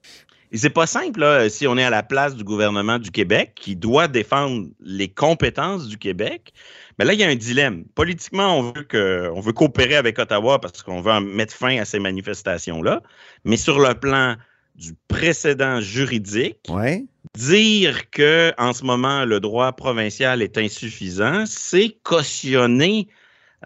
Et 0.53 0.59
c'est 0.59 0.71
pas 0.71 0.87
simple, 0.87 1.21
là, 1.21 1.49
si 1.49 1.67
on 1.69 1.77
est 1.79 1.85
à 1.85 1.91
la 1.91 2.03
place 2.03 2.35
du 2.35 2.43
gouvernement 2.43 2.99
du 2.99 3.11
Québec 3.11 3.53
qui 3.55 3.77
doit 3.77 4.09
défendre 4.09 4.67
les 4.81 5.09
compétences 5.09 5.87
du 5.87 5.97
Québec. 5.97 6.53
Mais 6.99 7.05
là, 7.05 7.13
il 7.13 7.21
y 7.21 7.25
a 7.25 7.29
un 7.29 7.37
dilemme. 7.37 7.85
Politiquement, 7.95 8.59
on 8.59 8.73
veut, 8.73 8.83
que, 8.83 9.31
on 9.35 9.41
veut 9.41 9.53
coopérer 9.53 9.95
avec 9.97 10.19
Ottawa 10.19 10.61
parce 10.61 10.83
qu'on 10.83 11.01
veut 11.01 11.13
en 11.13 11.21
mettre 11.21 11.55
fin 11.55 11.79
à 11.79 11.85
ces 11.85 11.99
manifestations-là. 12.01 13.01
Mais 13.45 13.57
sur 13.57 13.79
le 13.79 13.95
plan 13.95 14.37
du 14.75 14.95
précédent 15.09 15.81
juridique, 15.81 16.59
Ouais. 16.69 17.05
dire 17.37 18.11
que 18.11 18.53
en 18.59 18.73
ce 18.73 18.85
moment 18.85 19.25
le 19.25 19.39
droit 19.41 19.73
provincial 19.73 20.43
est 20.43 20.59
insuffisant, 20.59 21.45
c'est 21.47 21.97
cautionner 22.03 23.09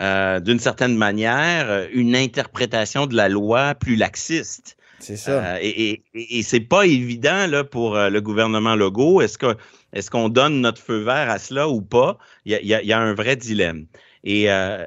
euh, 0.00 0.40
d'une 0.40 0.58
certaine 0.58 0.96
manière 0.96 1.88
une 1.92 2.16
interprétation 2.16 3.06
de 3.06 3.14
la 3.14 3.28
loi 3.28 3.74
plus 3.74 3.96
laxiste. 3.96 4.76
C'est 5.04 5.18
ça. 5.18 5.44
Euh, 5.44 5.58
et 5.60 6.02
et, 6.14 6.38
et 6.38 6.42
c'est 6.42 6.60
pas 6.60 6.86
évident 6.86 7.46
là, 7.46 7.62
pour 7.62 7.94
euh, 7.94 8.08
le 8.08 8.20
gouvernement 8.22 8.74
Legault. 8.74 9.20
Est-ce 9.20 10.10
qu'on 10.10 10.28
donne 10.30 10.62
notre 10.62 10.80
feu 10.80 11.02
vert 11.02 11.28
à 11.28 11.38
cela 11.38 11.68
ou 11.68 11.82
pas? 11.82 12.16
Il 12.46 12.58
y 12.62 12.92
a, 12.92 12.98
un 12.98 13.12
vrai 13.12 13.36
dilemme. 13.36 13.86
Et 14.24 14.50
euh, 14.50 14.82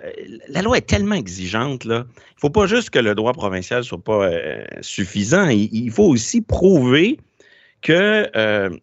la 0.48 0.64
loi 0.64 0.80
est 0.80 0.88
tellement 0.88 1.14
exigeante, 1.14 1.86
là. 1.86 2.06
Il 2.18 2.40
faut 2.40 2.50
pas 2.50 2.66
juste 2.66 2.90
que 2.90 2.98
le 2.98 3.14
droit 3.14 3.34
provincial 3.34 3.84
soit 3.84 4.04
pas 4.04 4.32
suffisant. 4.82 5.50
Il, 5.50 5.92
faut 5.92 6.08
aussi 6.08 6.42
prouver 6.42 7.20
que 7.82 8.28
euh, 8.36 8.76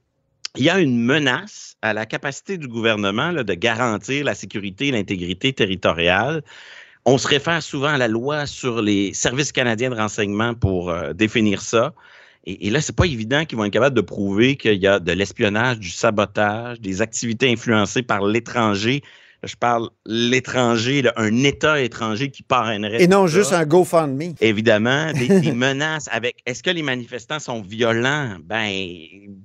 il 0.56 0.64
y 0.64 0.70
a 0.70 0.78
une 0.78 1.00
menace 1.00 1.76
à 1.82 1.92
la 1.92 2.06
capacité 2.06 2.58
du 2.58 2.68
gouvernement 2.68 3.32
de 3.32 3.54
garantir 3.54 4.24
la 4.24 4.36
sécurité 4.36 4.88
et 4.88 4.92
l'intégrité 4.92 5.52
territoriale. 5.52 6.44
On 7.06 7.18
se 7.18 7.28
réfère 7.28 7.62
souvent 7.62 7.88
à 7.88 7.98
la 7.98 8.08
loi 8.08 8.46
sur 8.46 8.80
les 8.80 9.12
services 9.12 9.52
canadiens 9.52 9.90
de 9.90 9.94
renseignement 9.94 10.54
pour 10.54 10.90
euh, 10.90 11.12
définir 11.12 11.60
ça. 11.60 11.94
Et, 12.44 12.66
et 12.66 12.70
là, 12.70 12.80
c'est 12.80 12.96
pas 12.96 13.04
évident 13.06 13.44
qu'ils 13.44 13.58
vont 13.58 13.64
être 13.64 13.72
capables 13.72 13.96
de 13.96 14.00
prouver 14.00 14.56
qu'il 14.56 14.80
y 14.80 14.86
a 14.86 15.00
de 15.00 15.12
l'espionnage, 15.12 15.78
du 15.78 15.90
sabotage, 15.90 16.80
des 16.80 17.02
activités 17.02 17.50
influencées 17.50 18.02
par 18.02 18.24
l'étranger. 18.24 19.02
Je 19.46 19.57
parle 19.57 19.88
l'étranger, 20.07 21.02
là, 21.02 21.12
un 21.16 21.42
État 21.44 21.80
étranger 21.80 22.30
qui 22.30 22.42
parrainerait. 22.42 23.02
Et 23.02 23.09
non 23.09 23.26
ça 23.26 23.35
juste 23.35 23.52
un 23.52 23.64
GoFundMe. 23.64 24.35
évidemment, 24.40 25.12
des, 25.14 25.40
des 25.40 25.52
menaces 25.52 26.09
avec 26.12 26.37
est-ce 26.46 26.62
que 26.62 26.70
les 26.70 26.83
manifestants 26.83 27.38
sont 27.38 27.62
violents? 27.62 28.37
Ben, 28.44 28.70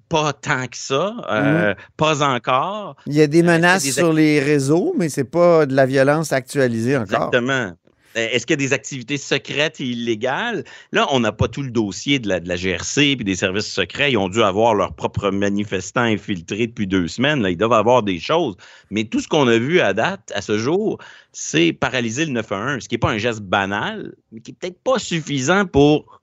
pas 0.10 0.34
tant 0.34 0.66
que 0.68 0.78
ça, 0.78 1.16
euh, 1.30 1.74
pas 1.98 2.24
encore. 2.24 2.96
Il 3.06 3.14
y 3.14 3.22
a 3.22 3.28
des 3.28 3.44
menaces 3.44 3.84
des 3.84 3.92
sur 3.92 4.14
les 4.14 4.40
réseaux, 4.40 4.94
mais 4.98 5.10
c'est 5.10 5.24
pas 5.24 5.66
de 5.66 5.76
la 5.76 5.86
violence 5.86 6.32
actualisée 6.34 6.98
encore. 6.98 7.30
Exactement. 7.34 7.74
Euh, 8.17 8.28
Est-ce 8.32 8.45
qu'il 8.45 8.54
y 8.54 8.63
a 8.63 8.67
des 8.67 8.74
activités 8.74 9.17
secrètes 9.17 9.80
et 9.80 9.86
illégales? 9.86 10.63
Là, 10.91 11.08
on 11.12 11.19
n'a 11.19 11.32
pas 11.32 11.48
tout 11.48 11.62
le 11.62 11.72
dossier 11.72 12.19
de 12.19 12.28
la, 12.28 12.56
GRC 12.56 13.15
puis 13.15 13.24
des 13.24 13.36
services 13.36 13.72
secrets. 13.72 14.12
Ils 14.12 14.17
ont 14.17 14.30
dû 14.30 14.41
avoir 14.41 14.74
leurs 14.76 14.93
propres 14.93 15.32
manifestants 15.32 16.02
infiltrés 16.02 16.67
depuis 16.67 16.88
deux 16.88 17.08
semaines. 17.08 17.41
Là, 17.41 17.50
ils 17.50 17.58
doivent 17.58 17.74
avoir 17.74 18.04
des 18.04 18.19
choses. 18.19 18.56
Mais 18.91 19.04
tout 19.04 19.19
ce 19.19 19.28
qu'on 19.28 19.48
a 19.48 19.58
vu 19.58 19.80
à 19.80 19.93
date, 19.93 20.32
à 20.34 20.41
ce 20.41 20.58
jour, 20.58 20.98
c'est 21.32 21.74
paralyser 21.74 22.26
le 22.26 22.32
911, 22.32 22.84
ce 22.84 22.89
qui 22.89 22.95
n'est 22.95 23.00
pas 23.00 23.12
un 23.12 23.17
geste 23.17 23.41
banal, 23.41 24.13
mais 24.32 24.41
qui 24.41 24.52
n'est 24.52 24.58
peut-être 24.60 24.82
pas 24.82 25.00
suffisant 25.00 25.65
pour 25.65 26.22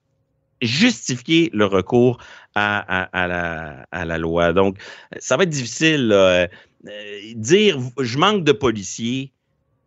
justifier 0.61 1.49
le 1.53 1.65
recours 1.65 2.17
à, 2.55 3.85
la, 3.93 4.17
loi. 4.17 4.53
Donc, 4.53 4.77
ça 5.19 5.37
va 5.37 5.43
être 5.43 5.49
difficile. 5.49 6.09
Euh, 6.11 6.47
dire 7.35 7.79
je 7.99 8.17
manque 8.17 8.43
de 8.43 8.51
policiers, 8.51 9.31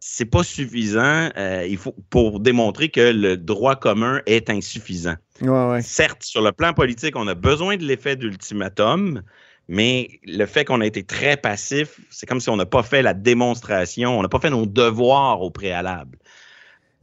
c'est 0.01 0.25
pas 0.25 0.43
suffisant. 0.43 1.29
euh, 1.37 1.67
il 1.69 1.77
faut 1.77 1.95
pour 2.09 2.41
démontrer 2.41 2.89
que 2.89 3.13
le 3.13 3.37
droit 3.37 3.77
commun 3.77 4.23
est 4.27 4.49
insuffisant. 4.49 5.17
Ouais, 5.43 5.71
ouais. 5.71 5.83
Certes, 5.83 6.23
sur 6.23 6.43
le 6.43 6.53
plan 6.53 6.73
politique, 6.73 7.17
on 7.17 7.29
a 7.29 7.35
besoin 7.35 7.77
de 7.77 7.85
l'effet 7.85 8.17
d'ultimatum, 8.17 9.23
mais 9.69 10.09
le 10.25 10.47
fait 10.47 10.65
qu'on 10.65 10.81
a 10.81 10.87
été 10.87 11.05
très 11.05 11.37
passif, 11.37 12.01
c'est 12.11 12.27
comme 12.27 12.41
si 12.41 12.49
on 12.49 12.57
n'a 12.57 12.67
pas 12.67 12.83
fait 12.83 13.03
la 13.03 13.15
démonstration, 13.15 14.19
on 14.19 14.23
n'a 14.23 14.29
pas 14.29 14.41
fait 14.41 14.51
nos 14.51 14.67
devoirs 14.67 15.43
au 15.43 15.51
préalable. 15.51 16.19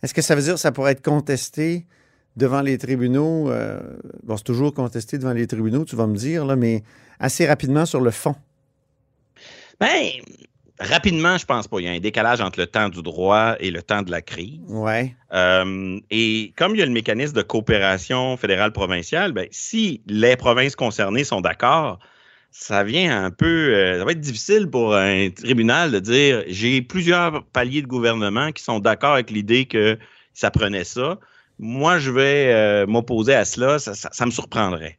Est-ce 0.01 0.13
que 0.13 0.21
ça 0.21 0.35
veut 0.35 0.41
dire 0.41 0.55
que 0.55 0.59
ça 0.59 0.71
pourrait 0.71 0.91
être 0.91 1.03
contesté 1.03 1.85
devant 2.35 2.61
les 2.61 2.77
tribunaux? 2.77 3.49
euh, 3.49 3.79
bon, 4.23 4.37
c'est 4.37 4.43
toujours 4.43 4.73
contesté 4.73 5.17
devant 5.17 5.33
les 5.33 5.47
tribunaux, 5.47 5.85
tu 5.85 5.95
vas 5.95 6.07
me 6.07 6.15
dire, 6.15 6.45
là, 6.45 6.55
mais 6.55 6.83
assez 7.19 7.47
rapidement 7.47 7.85
sur 7.85 8.01
le 8.01 8.11
fond? 8.11 8.35
Ben, 9.79 10.09
rapidement, 10.79 11.37
je 11.37 11.45
pense 11.45 11.67
pas. 11.67 11.79
Il 11.79 11.85
y 11.85 11.87
a 11.87 11.91
un 11.91 11.99
décalage 11.99 12.41
entre 12.41 12.59
le 12.59 12.67
temps 12.67 12.89
du 12.89 13.01
droit 13.01 13.55
et 13.59 13.71
le 13.71 13.81
temps 13.81 14.01
de 14.01 14.11
la 14.11 14.21
crise. 14.21 14.59
Ouais. 14.67 15.15
Euh, 15.33 15.99
et 16.09 16.53
comme 16.57 16.73
il 16.75 16.79
y 16.79 16.81
a 16.81 16.85
le 16.85 16.91
mécanisme 16.91 17.33
de 17.33 17.41
coopération 17.41 18.37
fédérale-provinciale, 18.37 19.31
ben, 19.33 19.47
si 19.51 20.01
les 20.07 20.35
provinces 20.35 20.75
concernées 20.75 21.23
sont 21.23 21.41
d'accord, 21.41 21.99
ça 22.51 22.83
vient 22.83 23.25
un 23.25 23.31
peu. 23.31 23.45
euh, 23.75 23.99
ça 23.99 24.05
va 24.05 24.11
être 24.11 24.19
difficile 24.21 24.67
pour 24.69 24.95
un 24.95 25.29
tribunal 25.29 25.91
de 25.91 25.99
dire 25.99 26.43
j'ai 26.47 26.81
plusieurs 26.81 27.43
paliers 27.45 27.81
de 27.81 27.87
gouvernement 27.87 28.51
qui 28.51 28.63
sont 28.63 28.79
d'accord 28.79 29.13
avec 29.13 29.29
l'idée 29.31 29.65
que 29.65 29.97
ça 30.33 30.49
prenait 30.51 30.83
ça. 30.85 31.17
Moi, 31.59 31.97
je 31.99 32.11
vais 32.11 32.53
euh, 32.53 32.85
m'opposer 32.87 33.33
à 33.33 33.43
cela. 33.45 33.79
Ça, 33.79 33.95
ça- 33.95 34.09
ça 34.11 34.25
me 34.25 34.31
surprendrait. 34.31 34.97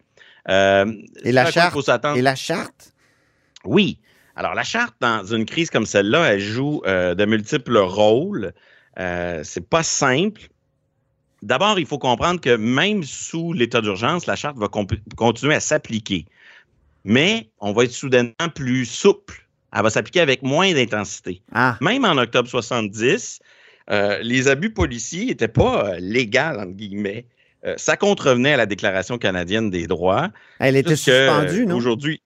Et 0.49 1.33
la 1.33 1.51
charte? 1.51 1.75
Et 2.17 2.23
la 2.23 2.35
charte? 2.35 2.93
Oui. 3.65 3.99
Alors, 4.39 4.55
la 4.55 4.63
charte, 4.63 4.95
dans 5.01 5.25
une 5.25 5.45
crise 5.45 5.69
comme 5.69 5.85
celle-là, 5.85 6.35
elle 6.35 6.41
joue 6.41 6.81
euh, 6.87 7.17
de 7.17 7.25
multiples 7.25 7.77
rôles. 7.77 8.53
Euh, 9.01 9.41
c'est 9.43 9.69
pas 9.69 9.83
simple. 9.83 10.43
D'abord, 11.43 11.81
il 11.81 11.87
faut 11.87 11.99
comprendre 11.99 12.41
que 12.41 12.55
même 12.55 13.03
sous 13.03 13.53
l'état 13.53 13.81
d'urgence, 13.81 14.27
la 14.27 14.37
charte 14.37 14.57
va 14.57 14.69
continuer 15.17 15.57
à 15.57 15.61
s'appliquer. 15.61 16.25
Mais 17.03 17.51
on 17.59 17.73
va 17.73 17.83
être 17.83 17.91
soudainement 17.91 18.49
plus 18.55 18.87
souple. 18.87 19.45
Elle 19.75 19.83
va 19.83 19.91
s'appliquer 19.91 20.21
avec 20.21 20.45
moins 20.45 20.73
d'intensité. 20.73 21.43
Ah. 21.53 21.77
Même 21.81 22.05
en 22.05 22.17
octobre 22.17 22.49
70, 22.49 23.41
euh, 23.91 24.21
les 24.23 24.47
abus 24.47 24.71
policiers 24.71 25.27
n'étaient 25.27 25.49
pas 25.49 25.95
euh, 25.95 25.97
légaux, 25.99 26.61
entre 26.61 26.77
guillemets. 26.77 27.27
Euh, 27.65 27.75
ça 27.77 27.97
contrevenait 27.97 28.53
à 28.53 28.57
la 28.57 28.67
Déclaration 28.67 29.19
canadienne 29.19 29.69
des 29.69 29.89
droits. 29.89 30.29
Elle 30.61 30.77
était 30.77 30.95
suspendue, 30.95 31.67
non? 31.67 31.77
Aujourd'hui, 31.77 32.23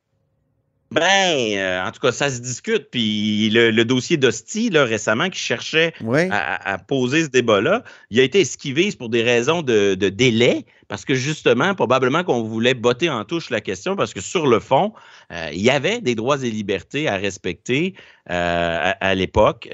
ben, 0.93 1.59
euh, 1.59 1.85
en 1.85 1.91
tout 1.91 2.01
cas, 2.01 2.13
ça 2.13 2.31
se 2.31 2.41
discute. 2.41 2.91
Puis 2.91 3.51
le, 3.51 3.71
le 3.71 3.85
dossier 3.85 4.17
d'Hostie, 4.17 4.71
là, 4.71 4.85
récemment, 4.85 5.29
qui 5.31 5.41
cherchait 5.41 5.93
à, 6.31 6.73
à 6.75 6.79
poser 6.79 7.25
ce 7.25 7.29
débat-là, 7.29 7.83
il 8.11 8.21
a 8.21 8.23
été 8.23 8.41
esquivé 8.41 8.91
pour 8.99 9.09
des 9.09 9.23
raisons 9.23 9.63
de, 9.63 9.95
de 9.95 10.09
délai, 10.09 10.67
parce 10.89 11.05
que 11.05 11.15
justement, 11.15 11.75
probablement 11.75 12.23
qu'on 12.25 12.43
voulait 12.43 12.75
botter 12.75 13.11
en 13.11 13.25
touche 13.25 13.51
la 13.51 13.61
question, 13.61 13.97
parce 13.97 14.13
que 14.15 14.21
sur 14.21 14.47
le 14.47 14.61
fond, 14.61 14.93
euh, 15.33 15.49
il 15.53 15.63
y 15.63 15.71
avait 15.71 16.01
des 16.01 16.15
droits 16.15 16.43
et 16.43 16.51
libertés 16.51 17.09
à 17.09 17.17
respecter 17.17 17.95
euh, 18.31 18.93
à, 19.01 19.09
à 19.09 19.15
l'époque. 19.15 19.69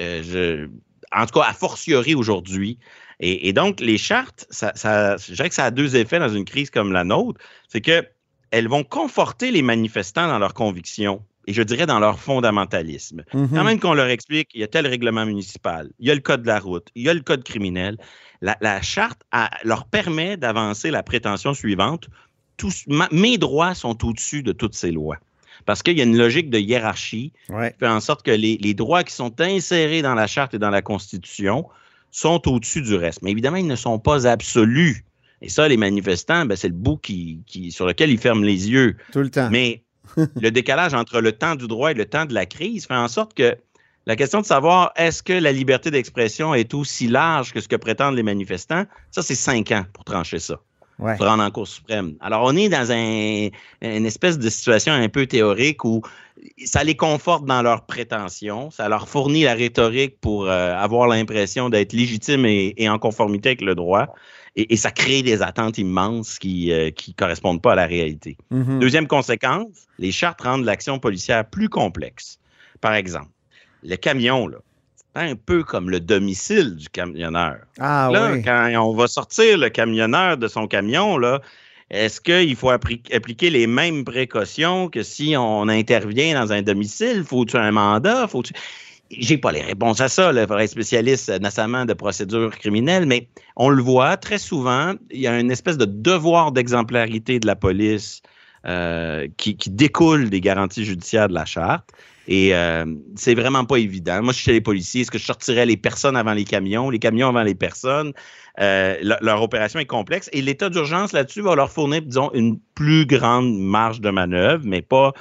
En 1.11 1.27
tout 1.27 1.41
cas, 1.41 1.47
a 1.49 1.55
fortiori 1.55 2.15
aujourd'hui. 2.15 2.79
Et, 3.21 3.49
et 3.49 3.53
donc, 3.53 3.81
les 3.81 3.99
chartes, 3.99 4.47
ça, 4.51 4.73
ça, 4.77 5.17
je 5.17 5.33
dirais 5.35 5.49
que 5.49 5.55
ça 5.55 5.65
a 5.65 5.71
deux 5.71 5.97
effets 5.97 6.19
dans 6.21 6.29
une 6.29 6.45
crise 6.45 6.71
comme 6.71 6.93
la 6.93 7.03
nôtre. 7.03 7.41
C'est 7.67 7.81
que 7.81 8.05
elles 8.51 8.69
vont 8.69 8.85
conforter 8.85 9.51
les 9.51 9.63
manifestants 9.63 10.27
dans 10.29 10.39
leurs 10.39 10.55
convictions 10.55 11.23
et 11.47 11.53
je 11.53 11.63
dirais 11.63 11.87
dans 11.87 11.99
leur 11.99 12.19
fondamentalisme. 12.19 13.25
Mhm. 13.33 13.51
Quand 13.55 13.65
même 13.65 13.81
qu'on 13.81 13.95
leur 13.95 14.09
explique, 14.09 14.51
il 14.55 14.61
y 14.61 14.65
a 14.65 14.69
tel 14.69 14.87
règlement 14.87 15.25
municipal, 15.25 15.91
il 15.99 16.07
y 16.09 16.11
a 16.11 16.15
le 16.15 16.21
code 16.21 16.43
de 16.43 16.47
la 16.49 16.59
route, 16.61 16.89
il 16.95 17.05
y 17.05 17.09
a 17.09 17.15
le 17.15 17.21
code 17.21 17.43
criminel, 17.45 17.97
la, 18.43 18.57
la 18.61 18.81
charte 18.83 19.21
a- 19.33 19.51
leur 19.65 19.87
permet 19.87 20.37
d'avancer 20.37 20.91
la 20.91 21.03
prétention 21.03 21.55
suivante. 21.55 22.09
Tous, 22.57 22.85
ma- 22.87 23.09
mes 23.13 23.39
droits 23.39 23.75
sont 23.75 24.05
au-dessus 24.05 24.43
de 24.43 24.53
toutes 24.53 24.75
ces 24.75 24.91
lois. 24.93 25.17
Parce 25.65 25.83
qu'il 25.83 25.97
y 25.99 26.01
a 26.01 26.05
une 26.05 26.17
logique 26.17 26.51
de 26.51 26.59
hiérarchie 26.59 27.33
Ouais. 27.49 27.73
qui 27.73 27.79
fait 27.81 27.89
en 27.89 28.01
sorte 28.01 28.23
que 28.25 28.31
les, 28.31 28.57
les 28.59 28.75
droits 28.75 29.03
qui 29.05 29.13
sont 29.13 29.41
insérés 29.41 30.03
dans 30.03 30.15
la 30.15 30.27
charte 30.27 30.55
et 30.55 30.59
dans 30.59 30.71
la 30.71 30.83
Constitution 30.83 31.67
sont 32.11 32.49
au-dessus 32.49 32.81
du 32.83 32.95
reste. 32.95 33.23
Mais 33.23 33.31
évidemment, 33.33 33.57
ils 33.59 33.67
ne 33.67 33.77
sont 33.77 33.99
pas 33.99 34.27
absolus. 34.27 35.05
Et 35.43 35.49
ça, 35.49 35.69
les 35.69 35.77
manifestants, 35.77 36.47
ben, 36.47 36.57
c'est 36.57 36.69
le 36.69 36.75
bout 36.75 36.97
qui, 36.97 37.41
qui- 37.47 37.71
sur 37.73 37.87
lequel 37.87 38.11
ils 38.11 38.19
ferment 38.19 38.43
les 38.45 38.69
yeux. 38.71 38.97
Tout 39.13 39.21
le 39.21 39.31
temps. 39.31 39.49
Mais 39.51 39.83
le 40.41 40.51
décalage 40.51 40.95
entre 40.95 41.21
le 41.21 41.33
temps 41.33 41.55
du 41.55 41.67
droit 41.69 41.91
et 41.91 41.95
le 41.95 42.07
temps 42.07 42.25
de 42.25 42.35
la 42.35 42.47
crise 42.47 42.87
fait 42.87 42.95
en 42.95 43.09
sorte 43.09 43.35
que 43.35 43.57
la 44.07 44.17
question 44.17 44.41
de 44.41 44.47
savoir 44.47 44.93
est-ce 44.97 45.23
que 45.23 45.35
la 45.35 45.53
liberté 45.53 45.91
d'expression 45.91 46.55
est 46.55 46.73
aussi 46.73 47.09
large 47.09 47.53
que 47.53 47.61
ce 47.61 47.69
que 47.69 47.77
prétendent 47.77 48.17
les 48.17 48.23
manifestants, 48.23 48.85
ça, 49.11 49.23
c'est 49.23 49.35
cinq 49.35 49.71
ans 49.71 49.85
pour 49.93 50.05
trancher 50.05 50.39
ça. 50.39 50.59
Ouais. 50.99 51.17
Se 51.17 51.23
rendre 51.23 51.45
en 51.45 51.51
Cour 51.53 51.69
suprême. 51.69 52.15
Alors, 52.21 52.43
on 52.45 52.57
est 52.57 52.69
dans 52.69 52.91
un, 52.91 53.49
une 53.83 54.07
espèce 54.07 54.37
de 54.39 54.49
situation 54.49 54.93
un 54.93 55.09
peu 55.09 55.27
théorique 55.27 55.85
où 55.85 56.03
ça 56.65 56.83
les 56.83 56.97
conforte 56.97 57.45
dans 57.45 57.63
leurs 57.63 57.85
prétentions, 57.87 58.71
ça 58.73 58.89
leur 58.89 59.09
fournit 59.09 59.45
la 59.45 59.55
rhétorique 59.55 60.19
pour 60.21 60.49
euh, 60.49 60.75
avoir 60.75 61.07
l'impression 61.07 61.69
d'être 61.69 61.93
légitime 61.93 62.47
et, 62.47 62.75
et 62.79 62.89
en 62.89 62.99
conformité 62.99 63.51
avec 63.51 63.61
le 63.61 63.75
droit, 63.77 64.09
et, 64.59 64.75
et 64.75 64.77
ça 64.77 64.91
crée 64.91 65.23
des 65.23 65.41
attentes 65.41 65.79
immenses 65.79 66.39
qui 66.39 66.69
ne 66.69 67.13
correspondent 67.17 67.63
pas 67.63 67.73
à 67.73 67.77
la 67.77 67.87
réalité. 67.87 68.37
Mhm. 68.51 68.81
Deuxième 68.81 69.07
conséquence, 69.07 69.87
les 69.99 70.11
chartes 70.11 70.43
rendent 70.43 70.65
l'action 70.65 70.99
policière 70.99 71.45
plus 71.45 71.69
complexe. 71.69 72.41
Par 72.81 72.95
exemple, 72.95 73.31
le 73.85 73.97
camion, 73.97 74.49
là, 74.49 74.59
c'est 74.97 75.23
un 75.23 75.37
peu 75.37 75.63
comme 75.63 75.91
le 75.91 76.01
domicile 76.01 76.75
du 76.75 76.89
camionneur. 76.89 77.59
Ah 77.79 78.11
là, 78.13 78.33
oui. 78.33 78.43
quand 78.43 78.71
on 78.83 78.95
va 78.95 79.07
sortir 79.07 79.59
le 79.59 79.69
camionneur 79.69 80.37
de 80.37 80.49
son 80.49 80.67
camion, 80.67 81.19
là, 81.19 81.41
est-ce 81.91 82.21
qu'il 82.21 82.57
faut 82.57 82.71
appliquer 82.71 83.51
les 83.51 83.67
mêmes 83.67 84.05
précautions 84.05 84.89
que 84.89 85.03
si 85.03 85.35
on 85.39 85.69
intervient 85.69 86.39
dans 86.39 86.53
un 86.53 86.63
domicile? 86.63 87.25
Faut-tu 87.25 87.57
un 87.57 87.71
mandat? 87.71 88.27
Faut-tu... 88.27 88.53
J'ai 89.11 89.39
pas 89.39 89.53
les 89.53 89.63
réponses 89.63 90.01
à 90.01 90.09
ça, 90.09 90.33
le 90.33 90.45
vrai 90.45 90.67
spécialiste 90.67 91.31
euh, 91.31 91.39
notamment 91.39 91.87
de 91.87 91.95
procédure 91.95 92.51
criminelle, 92.51 93.07
mais 93.07 93.29
on 93.57 93.71
le 93.71 93.83
voit 93.83 94.17
très 94.17 94.39
souvent, 94.39 94.95
il 95.11 95.21
y 95.21 95.27
a 95.27 95.39
une 95.39 95.51
espèce 95.51 95.79
de 95.79 95.87
devoir 95.87 96.53
d'exemplarité 96.53 97.41
de 97.41 97.47
la 97.47 97.57
police 97.57 98.21
euh, 98.67 99.29
qui, 99.37 99.55
découle 99.71 100.29
des 100.29 100.41
garanties 100.41 100.85
judiciaires 100.85 101.29
de 101.29 101.35
la 101.35 101.45
charte. 101.45 101.89
Et 102.27 102.55
euh, 102.55 102.85
c'est 103.15 103.35
vraiment 103.35 103.65
pas 103.65 103.77
évident. 103.77 104.23
Moi, 104.23 104.33
je 104.33 104.39
suis 104.39 104.45
chez 104.47 104.53
les 104.53 104.61
policiers. 104.61 105.01
Est-ce 105.03 105.11
que 105.11 105.17
je 105.17 105.25
sortirais 105.25 105.65
les 105.65 105.79
personnes 105.79 106.17
avant 106.17 106.35
les 106.35 106.45
camions, 106.45 106.91
les 106.91 106.99
camions 106.99 107.29
avant 107.29 107.45
les 107.45 107.55
personnes? 107.55 108.13
Euh, 108.61 108.97
le- 109.01 109.17
leur 109.23 109.41
opération 109.41 109.79
est 109.79 109.87
complexe. 109.87 110.29
Et 110.33 110.43
l'état 110.43 110.69
d'urgence 110.69 111.13
là-dessus 111.13 111.41
va 111.41 111.55
leur 111.55 111.71
fournir, 111.71 112.03
disons, 112.03 112.31
une 112.35 112.59
plus 112.75 113.07
grande 113.07 113.59
marge 113.59 114.03
de 114.03 114.11
manœuvre, 114.11 114.65
mais 114.67 114.83
pas, 114.83 115.15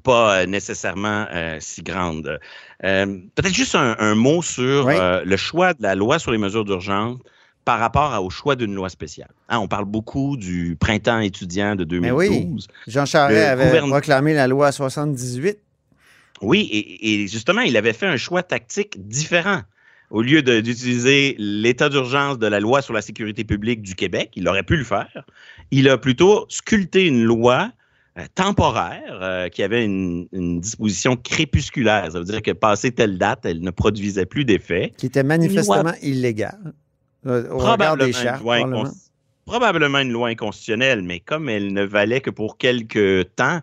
pas 0.00 0.40
euh, 0.40 0.46
nécessairement 0.46 1.26
euh, 1.32 1.56
si 1.60 1.82
grande. 1.82 2.38
Euh, 2.84 3.06
Peut-être 3.34 3.54
juste 3.54 3.74
un, 3.74 3.96
un 3.98 4.14
mot 4.14 4.42
sur 4.42 4.86
Oui. 4.86 4.94
euh, 4.96 5.22
le 5.24 5.36
choix 5.36 5.74
de 5.74 5.82
la 5.82 5.94
loi 5.94 6.18
sur 6.18 6.32
les 6.32 6.38
mesures 6.38 6.64
d'urgence 6.64 7.18
par 7.64 7.78
rapport 7.78 8.12
à- 8.14 8.22
au 8.22 8.30
choix 8.30 8.56
d'une 8.56 8.74
loi 8.74 8.88
spéciale. 8.88 9.30
Hein, 9.48 9.58
on 9.58 9.68
parle 9.68 9.84
beaucoup 9.84 10.36
du 10.36 10.76
printemps 10.80 11.20
étudiant 11.20 11.76
de 11.76 11.84
Mais 11.84 12.08
2012. 12.10 12.66
oui. 12.68 12.74
Jean 12.92 13.04
Charest 13.06 13.38
avait 13.46 13.66
gouverne- 13.66 13.90
proclamé 13.90 14.34
la 14.34 14.46
loi 14.48 14.72
78. 14.72 15.58
Oui, 16.42 16.68
et, 16.72 17.12
et 17.24 17.28
justement, 17.28 17.60
il 17.60 17.76
avait 17.76 17.92
fait 17.92 18.06
un 18.06 18.16
choix 18.16 18.42
tactique 18.42 19.06
différent. 19.06 19.60
Au 20.10 20.22
lieu 20.22 20.42
d'utiliser 20.42 21.36
l'état 21.38 21.88
d'urgence 21.88 22.38
de 22.38 22.46
la 22.46 22.58
loi 22.58 22.82
sur 22.82 22.94
la 22.94 23.02
sécurité 23.02 23.44
publique 23.44 23.82
du 23.82 23.94
Québec, 23.94 24.30
il 24.34 24.48
aurait 24.48 24.64
pu 24.64 24.76
le 24.76 24.82
faire. 24.84 25.24
Il 25.70 25.88
a 25.88 25.98
plutôt 25.98 26.46
sculpté 26.48 27.06
une 27.06 27.22
loi 27.22 27.70
temporaire 28.28 29.18
euh, 29.22 29.48
qui 29.48 29.62
avait 29.62 29.84
une, 29.84 30.26
une 30.32 30.60
disposition 30.60 31.16
crépusculaire. 31.16 32.12
Ça 32.12 32.18
veut 32.18 32.24
dire 32.24 32.42
que 32.42 32.50
passé 32.52 32.92
telle 32.92 33.18
date, 33.18 33.40
elle 33.44 33.60
ne 33.60 33.70
produisait 33.70 34.26
plus 34.26 34.44
d'effet. 34.44 34.92
qui 34.96 35.06
était 35.06 35.22
manifestement 35.22 35.92
illégal 36.02 36.58
euh, 37.26 37.48
probablement. 37.48 38.84
probablement 39.44 39.98
une 39.98 40.12
loi 40.12 40.28
inconstitutionnelle, 40.28 41.02
mais 41.02 41.20
comme 41.20 41.48
elle 41.48 41.72
ne 41.72 41.84
valait 41.84 42.20
que 42.20 42.30
pour 42.30 42.56
quelques 42.56 43.34
temps, 43.36 43.60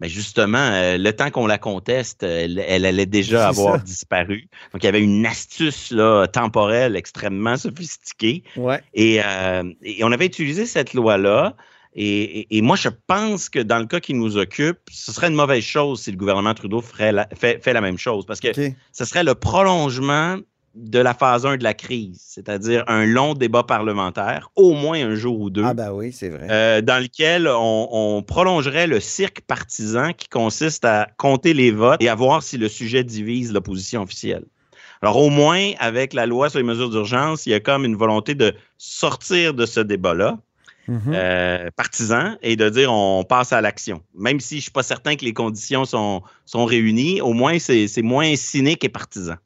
mais 0.00 0.08
justement, 0.08 0.58
euh, 0.58 0.96
le 0.96 1.12
temps 1.12 1.30
qu'on 1.30 1.46
la 1.46 1.58
conteste, 1.58 2.22
elle, 2.22 2.58
elle 2.66 2.86
allait 2.86 3.06
déjà 3.06 3.48
avoir 3.48 3.76
ça. 3.76 3.82
disparu. 3.82 4.48
Donc, 4.72 4.82
il 4.82 4.86
y 4.86 4.88
avait 4.88 5.02
une 5.02 5.26
astuce 5.26 5.90
là, 5.90 6.26
temporelle 6.26 6.96
extrêmement 6.96 7.56
sophistiquée. 7.58 8.42
Ouais. 8.56 8.80
Et, 8.94 9.20
euh, 9.22 9.64
et 9.82 10.02
on 10.02 10.10
avait 10.10 10.26
utilisé 10.26 10.64
cette 10.64 10.94
loi-là. 10.94 11.54
Et, 11.94 12.40
et- 12.40 12.56
et 12.58 12.62
moi, 12.62 12.76
je 12.76 12.88
pense 13.06 13.48
que 13.48 13.58
dans 13.58 13.78
le 13.78 13.86
cas 13.86 14.00
qui 14.00 14.14
nous 14.14 14.36
occupe, 14.36 14.78
ce 14.90 15.12
serait 15.12 15.28
une 15.28 15.34
mauvaise 15.34 15.64
chose 15.64 16.02
si 16.02 16.10
le 16.12 16.16
gouvernement 16.16 16.54
Trudeau 16.54 16.80
ferait 16.80 17.10
la- 17.12 17.28
fait, 17.34 17.62
fait 17.62 17.72
la 17.72 17.80
même 17.80 17.98
chose. 17.98 18.24
Parce 18.26 18.38
que 18.40 18.52
ce 18.92 19.04
serait 19.04 19.24
le 19.24 19.34
prolongement 19.34 20.36
de 20.76 21.00
la 21.00 21.14
phase 21.14 21.44
1 21.44 21.56
de 21.56 21.64
la 21.64 21.74
crise, 21.74 22.22
c'est-à-dire 22.24 22.84
un 22.86 23.04
long 23.04 23.34
débat 23.34 23.64
parlementaire, 23.64 24.50
au 24.54 24.72
moins 24.74 25.04
un 25.04 25.16
jour 25.16 25.40
ou 25.40 25.50
deux, 25.50 25.64
Ah, 25.64 25.74
ben 25.74 25.90
oui, 25.92 26.12
c'est 26.12 26.28
vrai. 26.28 26.46
euh, 26.48 26.80
dans 26.80 27.02
lequel 27.02 27.48
on, 27.48 27.88
on 27.90 28.22
prolongerait 28.22 28.86
le 28.86 29.00
cirque 29.00 29.40
partisan 29.40 30.12
qui 30.12 30.28
consiste 30.28 30.84
à 30.84 31.08
compter 31.18 31.54
les 31.54 31.72
votes 31.72 32.00
et 32.00 32.08
à 32.08 32.14
voir 32.14 32.44
si 32.44 32.56
le 32.56 32.68
sujet 32.68 33.02
divise 33.02 33.52
l'opposition 33.52 34.02
officielle. 34.02 34.44
Alors, 35.02 35.16
au 35.16 35.28
moins, 35.28 35.72
avec 35.80 36.12
la 36.12 36.26
loi 36.26 36.48
sur 36.50 36.60
les 36.60 36.64
mesures 36.64 36.88
d'urgence, 36.90 37.46
il 37.46 37.50
y 37.50 37.54
a 37.54 37.60
comme 37.60 37.84
une 37.84 37.96
volonté 37.96 38.36
de 38.36 38.54
sortir 38.78 39.54
de 39.54 39.66
ce 39.66 39.80
débat-là, 39.80 40.38
Mhm. 40.90 41.12
euh, 41.14 41.70
partisan, 41.76 42.36
et 42.42 42.56
de 42.56 42.68
dire 42.68 42.92
on 42.92 43.22
passe 43.24 43.52
à 43.52 43.60
l'action. 43.60 44.02
Même 44.14 44.40
si 44.40 44.56
je 44.56 44.58
ne 44.58 44.62
suis 44.62 44.70
pas 44.72 44.82
certain 44.82 45.14
que 45.16 45.24
les 45.24 45.32
conditions 45.32 45.84
sont, 45.84 46.22
sont 46.44 46.64
réunies, 46.64 47.20
au 47.20 47.32
moins, 47.32 47.58
c'est 47.60 47.88
moins 48.02 48.34
cynique 48.36 48.82
et 48.84 48.88
partisan. 48.88 49.36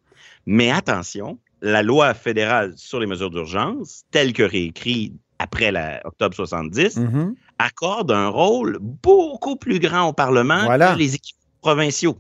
Mais 0.46 0.70
attention, 0.70 1.38
la 1.60 1.82
loi 1.82 2.14
fédérale 2.14 2.72
sur 2.76 2.98
les 2.98 3.06
mesures 3.06 3.30
d'urgence, 3.30 4.04
telle 4.10 4.32
que 4.32 4.42
réécrite 4.42 5.12
après 5.38 5.70
la, 5.70 6.00
octobre 6.06 6.34
70, 6.34 6.96
Mhm. 6.96 7.34
accorde 7.58 8.10
un 8.10 8.28
rôle 8.28 8.78
beaucoup 8.80 9.56
plus 9.56 9.78
grand 9.78 10.08
au 10.08 10.12
Parlement 10.12 10.64
Voilà. 10.64 10.94
que 10.94 10.98
les 10.98 11.14
équipes 11.14 11.36
provinciaux. 11.60 12.16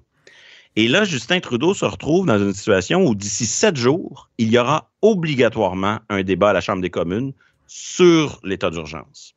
Et 0.76 0.88
là, 0.88 1.04
Justin 1.04 1.38
Trudeau 1.40 1.72
se 1.72 1.84
retrouve 1.84 2.26
dans 2.26 2.38
une 2.38 2.52
situation 2.52 3.06
où 3.06 3.14
d'ici 3.14 3.46
sept 3.46 3.76
jours, 3.76 4.28
il 4.38 4.48
y 4.50 4.58
aura 4.58 4.90
obligatoirement 5.02 6.00
un 6.08 6.22
débat 6.22 6.50
à 6.50 6.52
la 6.52 6.60
Chambre 6.60 6.82
des 6.82 6.90
communes 6.90 7.32
sur 7.66 8.40
l'état 8.44 8.70
d'urgence. 8.70 9.34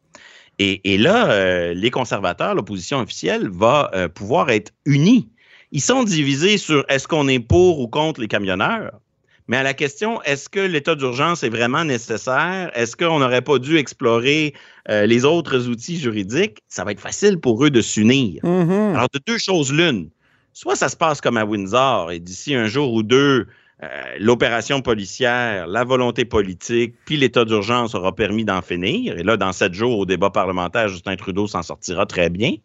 Et, 0.59 0.93
et 0.93 0.97
là, 0.97 1.29
euh, 1.29 1.73
les 1.73 1.91
conservateurs, 1.91 2.55
l'opposition 2.55 2.99
officielle, 2.99 3.49
va 3.49 3.91
euh, 3.93 4.07
pouvoir 4.07 4.49
être 4.49 4.71
unis. 4.85 5.29
Ils 5.71 5.81
sont 5.81 6.03
divisés 6.03 6.57
sur 6.57 6.85
est-ce 6.89 7.07
qu'on 7.07 7.27
est 7.27 7.39
pour 7.39 7.79
ou 7.79 7.87
contre 7.87 8.21
les 8.21 8.27
camionneurs, 8.27 8.99
Mais 9.47 9.57
à 9.57 9.63
la 9.63 9.73
question, 9.73 10.21
est-ce 10.23 10.49
que 10.49 10.59
l'état 10.59 10.95
d'urgence 10.95 11.43
est 11.43 11.49
vraiment 11.49 11.83
nécessaire? 11.83 12.71
Est-ce 12.73 12.95
qu'on 12.97 13.19
n'aurait 13.19 13.41
pas 13.41 13.59
dû 13.59 13.77
explorer 13.77 14.53
euh, 14.89 15.05
les 15.05 15.23
autres 15.23 15.67
outils 15.67 15.97
juridiques? 15.99 16.59
Ça 16.67 16.83
va 16.83 16.91
être 16.91 16.99
facile 16.99 17.39
pour 17.39 17.63
eux 17.63 17.69
de 17.69 17.81
s'unir. 17.81 18.43
Mhm. 18.43 18.95
Alors, 18.95 19.07
de 19.13 19.19
deux 19.25 19.37
choses 19.37 19.71
l'une. 19.71 20.09
Soit 20.53 20.75
ça 20.75 20.89
se 20.89 20.97
passe 20.97 21.21
comme 21.21 21.37
à 21.37 21.45
Windsor 21.45 22.11
et 22.11 22.19
d'ici 22.19 22.55
un 22.55 22.65
jour 22.65 22.91
ou 22.91 23.03
deux, 23.03 23.47
l'opération 24.19 24.81
policière, 24.81 25.67
la 25.67 25.83
volonté 25.83 26.25
politique, 26.25 26.95
puis 27.05 27.17
l'état 27.17 27.45
d'urgence 27.45 27.93
aura 27.93 28.15
permis 28.15 28.43
d'en 28.43 28.61
finir. 28.61 29.17
Et 29.17 29.23
là, 29.23 29.37
dans 29.37 29.53
sept 29.53 29.73
jours, 29.73 29.99
au 29.99 30.05
débat 30.05 30.31
parlementaire, 30.31 30.87
Justin 30.87 31.15
Trudeau 31.15 31.47
s'en 31.47 31.61
sortira 31.61 32.05
très 32.05 32.29
bien. 32.29 32.55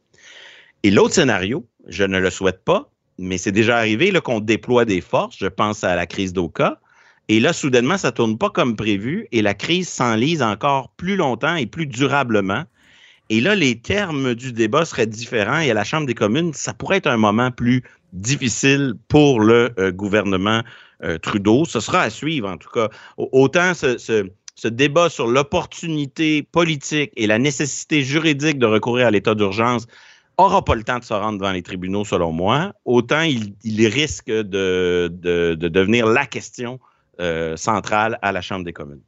Et 0.82 0.90
l'autre 0.90 1.14
scénario, 1.14 1.66
je 1.86 2.04
ne 2.04 2.18
le 2.18 2.30
souhaite 2.30 2.64
pas, 2.64 2.90
mais 3.18 3.38
c'est 3.38 3.52
déjà 3.52 3.76
arrivé 3.76 4.10
qu'on 4.24 4.40
déploie 4.40 4.84
des 4.84 5.00
forces. 5.00 5.36
Je 5.38 5.46
pense 5.46 5.84
à 5.84 5.94
la 5.94 6.06
crise 6.06 6.32
d'Oka. 6.32 6.80
Et 7.28 7.40
là, 7.40 7.52
soudainement, 7.52 7.98
ça 7.98 8.08
ne 8.08 8.14
tourne 8.14 8.38
pas 8.38 8.50
comme 8.50 8.74
prévu 8.74 9.28
et 9.32 9.42
la 9.42 9.54
crise 9.54 9.88
s'enlise 9.88 10.42
encore 10.42 10.90
plus 10.96 11.16
longtemps 11.16 11.54
et 11.54 11.66
plus 11.66 11.86
durablement. 11.86 12.64
Et 13.30 13.40
là, 13.40 13.54
les 13.54 13.78
termes 13.78 14.34
du 14.34 14.52
débat 14.52 14.84
seraient 14.84 15.06
différents 15.06 15.60
et 15.60 15.70
à 15.70 15.74
la 15.74 15.84
Chambre 15.84 16.06
des 16.06 16.14
communes, 16.14 16.52
ça 16.52 16.74
pourrait 16.74 16.96
être 16.98 17.06
un 17.06 17.16
moment 17.16 17.50
plus 17.50 17.82
difficile 18.12 18.94
pour 19.08 19.40
le 19.40 19.70
euh, 19.78 19.90
gouvernement 19.92 20.58
euh, 20.60 20.62
Trudeau. 21.22 21.64
Ce 21.64 21.80
sera 21.80 22.02
à 22.02 22.10
suivre, 22.10 22.48
en 22.48 22.56
tout 22.56 22.70
cas. 22.70 22.88
Au- 23.16 23.28
Autant 23.32 23.72
ce, 23.74 24.28
débat 24.68 25.08
sur 25.08 25.26
l'opportunité 25.26 26.42
politique 26.42 27.12
et 27.16 27.26
la 27.26 27.38
nécessité 27.38 28.02
juridique 28.02 28.58
de 28.58 28.66
recourir 28.66 29.08
à 29.08 29.10
l'état 29.10 29.34
d'urgence 29.34 29.86
aura 30.38 30.64
pas 30.64 30.74
le 30.74 30.84
temps 30.84 30.98
de 30.98 31.04
se 31.04 31.12
rendre 31.12 31.38
devant 31.38 31.52
les 31.52 31.62
tribunaux, 31.62 32.04
selon 32.04 32.32
moi, 32.32 32.72
autant 32.84 33.22
il, 33.22 33.86
risque 33.86 34.30
de 34.30 35.08
devenir 35.12 36.06
la 36.06 36.26
question 36.26 36.78
euh, 37.20 37.56
centrale 37.56 38.18
à 38.22 38.32
la 38.32 38.40
Chambre 38.40 38.64
des 38.64 38.72
communes. 38.72 39.02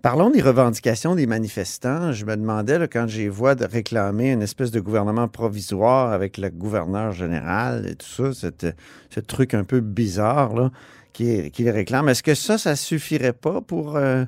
Parlons 0.00 0.30
des 0.30 0.40
revendications 0.40 1.16
des 1.16 1.26
manifestants. 1.26 2.12
Je 2.12 2.24
me 2.24 2.36
demandais, 2.36 2.78
là, 2.78 2.86
quand 2.86 3.08
j'ai 3.08 3.28
vois 3.28 3.56
de 3.56 3.64
réclamer 3.64 4.30
une 4.32 4.42
espèce 4.42 4.70
de 4.70 4.78
gouvernement 4.78 5.26
provisoire 5.26 6.12
avec 6.12 6.38
le 6.38 6.50
gouverneur 6.50 7.12
général 7.12 7.86
et 7.88 7.96
tout 7.96 8.06
ça, 8.06 8.32
cette- 8.32 8.76
ce 9.10 9.18
truc 9.18 9.54
un 9.54 9.64
peu 9.64 9.80
bizarre 9.80 10.54
là, 10.54 10.70
qui, 11.12 11.50
qui 11.50 11.64
les 11.64 11.72
réclame, 11.72 12.08
est-ce 12.08 12.22
que 12.22 12.36
ça, 12.36 12.58
ça 12.58 12.76
suffirait 12.76 13.32
pas 13.32 13.60
pour 13.60 13.96
euh, 13.96 14.24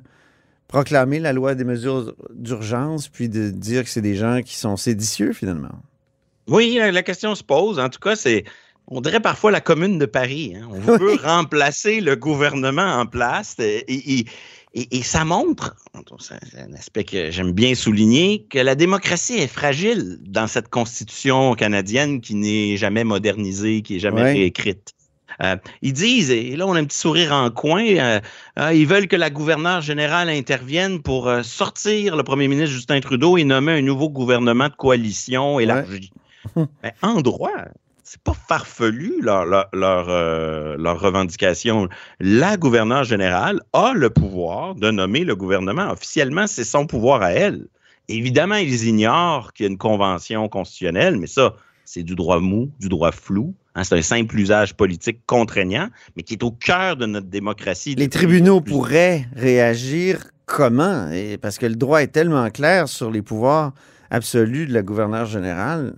proclamer 0.67 1.21
la 1.21 1.33
loi 1.33 1.55
des 1.55 1.65
mesures 1.65 2.17
d'urgence 2.35 3.09
puis 3.09 3.29
de 3.29 3.51
dire 3.51 3.85
que 3.85 3.91
c'est 3.91 4.03
des 4.03 4.17
gens 4.17 4.43
qui 4.43 4.57
sont 4.57 4.77
séditieux 4.77 5.33
finalement? 5.33 5.79
Oui, 6.49 6.81
la, 6.81 7.03
question 7.05 7.37
se 7.37 7.45
pose. 7.45 7.79
En 7.79 7.89
tout 7.91 8.01
cas, 8.01 8.17
c'est, 8.17 8.43
on 8.89 9.01
dirait 9.01 9.21
parfois 9.21 9.53
la 9.53 9.61
commune 9.61 9.99
de 10.01 10.07
Paris. 10.07 10.57
hein. 10.57 10.67
On 10.69 10.81
veut 10.99 11.15
remplacer 11.23 12.01
le 12.01 12.17
gouvernement 12.17 12.97
en 12.99 13.07
place. 13.07 13.55
Et, 13.61 13.85
et- 14.19 14.25
et- 14.75 14.99
et 14.99 15.03
ça 15.03 15.25
montre, 15.25 15.77
c'est 16.21 16.61
un 16.61 16.73
aspect 16.75 17.05
que 17.05 17.31
j'aime 17.31 17.53
bien 17.53 17.75
souligner, 17.75 18.47
que 18.49 18.59
la 18.59 18.75
démocratie 18.75 19.35
est 19.39 19.47
fragile 19.49 20.19
dans 20.27 20.47
cette 20.47 20.69
constitution 20.69 21.55
canadienne 21.55 22.21
qui 22.21 22.35
n'est 22.35 22.77
jamais 22.77 23.05
modernisée, 23.05 23.83
qui 23.83 23.95
n'est 23.95 23.99
jamais 24.01 24.23
Ouais. 24.23 24.33
réécrite. 24.33 24.93
Euh, 25.43 25.57
ils 25.81 25.93
disent, 25.95 26.31
et 26.31 26.55
là 26.57 26.67
on 26.67 26.75
a 26.75 26.81
un 26.81 26.85
petit 26.85 26.99
sourire 26.99 27.33
en 27.33 27.51
coin, 27.51 27.83
euh, 27.85 28.21
ah, 28.57 28.75
ils 28.75 28.87
veulent 28.87 29.09
que 29.09 29.17
la 29.17 29.31
gouverneure 29.31 29.81
générale 29.81 30.29
intervienne 30.29 31.01
pour 31.01 31.29
euh, 31.29 31.43
sortir 31.43 32.15
le 32.17 32.23
premier 32.25 32.47
ministre 32.47 32.75
Justin 32.75 33.01
Trudeau 33.01 33.39
et 33.39 33.45
nommer 33.45 33.73
un 33.73 33.81
nouveau 33.83 34.11
gouvernement 34.11 34.69
de 34.69 34.75
coalition 34.75 35.59
élargi. 35.59 36.11
Ben, 36.57 36.93
en 37.03 37.21
droit, 37.21 37.51
c'est 38.11 38.23
pas 38.23 38.35
farfelu 38.35 39.21
leur, 39.23 39.45
leur, 39.45 39.69
leur, 39.73 40.07
euh, 40.09 40.77
leur 40.77 40.99
revendication. 40.99 41.89
La 42.19 42.57
gouverneure 42.57 43.05
générale 43.05 43.61
a 43.73 43.93
le 43.95 44.11
pouvoir 44.11 44.75
de 44.75 44.91
nommer 44.91 45.23
le 45.23 45.37
gouvernement. 45.37 45.93
Officiellement, 45.93 46.49
c'est 46.49 46.65
son 46.65 46.89
pouvoir 46.89 47.23
à 47.23 47.31
elle. 47.31 47.69
Évidemment, 48.09 48.57
ils 48.57 48.89
ignorent 48.89 49.53
qu'il 49.53 49.67
y 49.67 49.69
a 49.69 49.71
une 49.71 49.79
convention 49.79 50.49
constitutionnelle, 50.49 51.19
mais 51.19 51.29
ça, 51.29 51.55
c'est 51.85 52.03
du 52.03 52.17
droit 52.17 52.41
mou, 52.41 52.73
du 52.81 52.89
droit 52.89 53.13
flou. 53.13 53.55
Hein, 53.77 53.85
c'est 53.85 53.97
un 53.97 54.03
simple 54.03 54.41
usage 54.41 54.75
politique 54.75 55.21
contraignant, 55.27 55.89
mais 56.17 56.25
qui 56.25 56.35
est 56.35 56.43
au 56.43 56.51
cœur 56.51 56.97
de 56.97 57.07
notre 57.07 57.29
démocratie. 57.29 57.95
Les 57.95 58.09
tribunaux 58.09 58.61
pourraient 58.61 59.29
réagir 59.37 60.33
comment? 60.47 61.09
Et 61.13 61.39
parce 61.39 61.59
que 61.59 61.67
le 61.67 61.77
droit 61.77 62.03
est 62.03 62.09
tellement 62.09 62.51
clair 62.51 62.89
sur 62.89 63.09
les 63.09 63.23
pouvoirs 63.23 63.73
absolus 64.11 64.67
de 64.67 64.75
la 64.75 64.83
gouverneure 64.83 65.27
générale. 65.27 65.95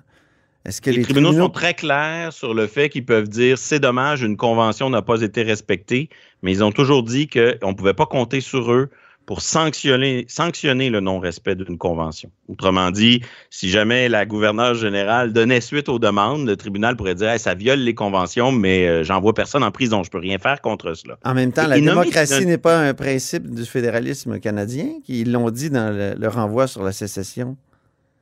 Est-ce 0.64 0.80
que 0.80 0.90
Les, 0.90 0.96
les, 0.98 1.02
tribunaux, 1.02 1.28
tribunaux 1.30 1.46
sont 1.46 1.52
très 1.52 1.74
clairs 1.74 2.32
sur 2.32 2.54
le 2.54 2.66
fait 2.66 2.88
qu'ils 2.88 3.04
peuvent 3.04 3.28
dire 3.28 3.58
c'est 3.58 3.80
dommage, 3.80 4.22
une 4.22 4.36
convention 4.36 4.90
n'a 4.90 5.02
pas 5.02 5.20
été 5.22 5.42
respectée, 5.42 6.08
mais 6.42 6.52
ils 6.52 6.62
ont 6.62 6.72
toujours 6.72 7.02
dit 7.02 7.26
qu'on 7.28 7.68
ne 7.70 7.74
pouvait 7.74 7.94
pas 7.94 8.06
compter 8.06 8.40
sur 8.40 8.72
eux 8.72 8.88
pour 9.26 9.40
sanctionner, 9.40 10.24
sanctionner 10.28 10.90
le 10.90 10.98
non-respect 11.00 11.54
d'une 11.54 11.78
convention. 11.78 12.30
Autrement 12.48 12.90
dit, 12.90 13.22
si 13.50 13.70
jamais 13.70 14.08
la 14.08 14.26
gouverneure 14.26 14.74
générale 14.74 15.32
donnait 15.32 15.60
suite 15.60 15.88
aux 15.88 16.00
demandes, 16.00 16.46
le 16.46 16.56
tribunal 16.56 16.96
pourrait 16.96 17.14
dire 17.14 17.28
Hey, 17.30 17.38
ça 17.38 17.54
viole 17.54 17.78
les 17.78 17.94
conventions, 17.94 18.50
mais 18.50 18.88
euh, 18.88 19.04
j'envoie 19.04 19.32
personne 19.32 19.62
en 19.62 19.70
prison, 19.70 20.02
je 20.02 20.10
peux 20.10 20.18
rien 20.18 20.38
faire 20.38 20.60
contre 20.60 20.94
cela. 20.94 21.18
En 21.24 21.34
même 21.34 21.52
temps, 21.52 21.64
Et- 21.64 21.68
la 21.68 21.80
démocratie 21.80 22.46
n'est 22.46 22.58
pas 22.58 22.78
un 22.80 22.94
principe 22.94 23.48
du 23.52 23.64
fédéralisme 23.64 24.40
canadien, 24.40 24.88
qu'ils 25.04 25.30
l'ont 25.30 25.50
dit 25.50 25.70
dans 25.70 25.90
le, 25.96 26.14
le 26.18 26.28
renvoi 26.28 26.66
sur 26.66 26.82
la 26.82 26.92
sécession. 26.92 27.56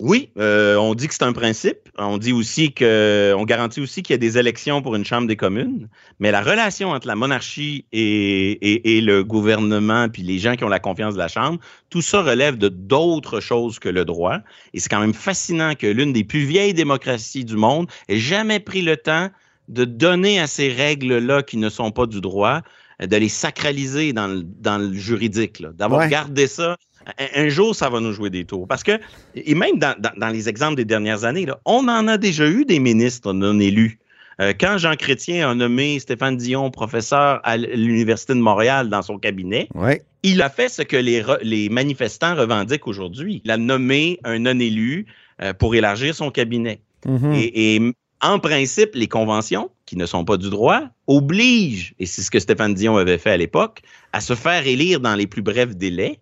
Oui, 0.03 0.31
euh, 0.39 0.77
on 0.77 0.95
dit 0.95 1.09
que 1.09 1.15
c'est 1.15 1.25
un 1.25 1.35
principe. 1.35 1.77
On 1.99 2.17
dit 2.17 2.33
aussi 2.33 2.73
que, 2.73 3.35
on 3.37 3.45
garantit 3.45 3.81
aussi 3.83 4.03
qu'il 4.03 4.15
y 4.15 4.15
a 4.15 4.19
des 4.19 4.39
élections 4.39 4.81
pour 4.81 4.97
une 4.97 5.05
chambre 5.05 5.29
des 5.29 5.37
communes. 5.37 5.89
Mais 6.21 6.31
la 6.31 6.41
relation 6.41 6.91
entre 6.91 7.07
la 7.07 7.17
monarchie 7.17 7.85
et, 7.93 8.51
et- 8.53 8.97
et 8.97 9.01
le 9.03 9.23
gouvernement, 9.25 10.09
puis 10.09 10.23
les 10.23 10.39
gens 10.39 10.57
qui 10.57 10.65
ont 10.65 10.69
la 10.69 10.81
confiance 10.81 11.13
de 11.15 11.19
la 11.19 11.29
chambre, 11.29 11.59
tout 11.91 12.01
ça 12.01 12.23
relève 12.23 12.57
de 12.57 12.69
d'autres 12.69 13.41
choses 13.41 13.79
que 13.79 13.91
le 13.91 14.07
droit. 14.07 14.39
Et 14.73 14.81
c'est 14.81 14.89
quand 14.89 15.01
même 15.01 15.13
fascinant 15.15 15.75
que 15.75 15.87
l'une 15.87 16.15
des 16.15 16.25
plus 16.25 16.45
vieilles 16.45 16.75
démocraties 16.75 17.45
du 17.45 17.57
monde 17.57 17.87
ait 18.09 18.17
jamais 18.19 18.59
pris 18.59 18.81
le 18.81 18.97
temps 18.97 19.29
de 19.69 19.85
donner 19.85 20.41
à 20.41 20.47
ces 20.47 20.73
règles-là 20.73 21.43
qui 21.43 21.59
ne 21.59 21.69
sont 21.69 21.91
pas 21.93 22.07
du 22.07 22.21
droit, 22.23 22.63
de 23.01 23.17
les 23.17 23.29
sacraliser 23.29 24.13
dans 24.13 24.27
le, 24.27 24.43
dans 24.43 24.79
le 24.79 24.93
juridique, 24.93 25.63
d'avoir 25.75 26.01
Ouais. 26.01 26.09
gardé 26.09 26.47
ça 26.47 26.77
un, 27.19 27.45
un 27.45 27.49
jour, 27.49 27.75
ça 27.75 27.89
va 27.89 28.01
nous 28.01 28.13
jouer 28.13 28.31
des 28.31 28.45
tours. 28.45 28.67
Parce 28.69 28.83
que, 28.83 28.99
et 29.35 29.55
même 29.55 29.79
dans, 29.79 29.95
dans- 29.99 30.13
dans 30.17 30.29
les 30.29 30.49
exemples 30.49 30.77
des 30.77 30.85
dernières 30.85 31.25
années, 31.25 31.47
là, 31.47 31.59
on 31.65 31.89
en 31.89 32.07
a 32.09 32.19
déjà 32.19 32.49
eu 32.49 32.65
des 32.65 32.79
ministres 32.79 33.33
non 33.33 33.59
élus. 33.59 33.99
Euh, 34.41 34.55
quand 34.59 34.79
Jean 34.79 34.97
Chrétien 34.97 35.51
a 35.51 35.55
nommé 35.55 35.99
Stéphane 35.99 36.37
Dion 36.37 36.71
professeur 36.71 37.41
à 37.45 37.57
l'Université 37.59 38.33
de 38.35 38.39
Montréal 38.41 38.89
dans 38.89 39.03
son 39.03 39.19
cabinet, 39.19 39.69
Ouais. 39.75 40.03
il 40.23 40.41
a 40.41 40.49
fait 40.49 40.69
ce 40.71 40.81
que 40.83 40.97
les, 40.97 41.21
re- 41.23 41.39
les 41.43 41.69
manifestants 41.69 42.35
revendiquent 42.35 42.87
aujourd'hui. 42.87 43.43
Il 43.45 43.51
a 43.51 43.59
nommé 43.59 44.19
un 44.25 44.39
non-élu 44.39 45.07
euh, 45.43 45.53
pour 45.53 45.75
élargir 45.75 46.15
son 46.15 46.31
cabinet. 46.31 46.81
Mhm. 47.07 47.35
Et, 47.35 47.75
et 47.77 47.93
en 48.23 48.39
principe, 48.39 48.91
les 48.95 49.09
conventions, 49.09 49.71
qui 49.87 49.97
ne 49.97 50.07
sont 50.07 50.25
pas 50.25 50.37
du 50.39 50.49
droit, 50.51 50.85
obligent, 51.07 51.95
et 51.99 52.07
c'est 52.07 52.23
ce 52.23 52.31
que 52.31 52.39
Stéphane 52.39 52.75
Dion 52.75 52.97
avait 52.97 53.19
fait 53.19 53.31
à 53.33 53.37
l'époque, 53.37 53.83
à 54.13 54.21
se 54.21 54.35
faire 54.35 54.67
élire 54.67 55.01
dans 55.01 55.15
les 55.17 55.27
plus 55.27 55.43
brefs 55.43 55.77
délais. 55.77 56.19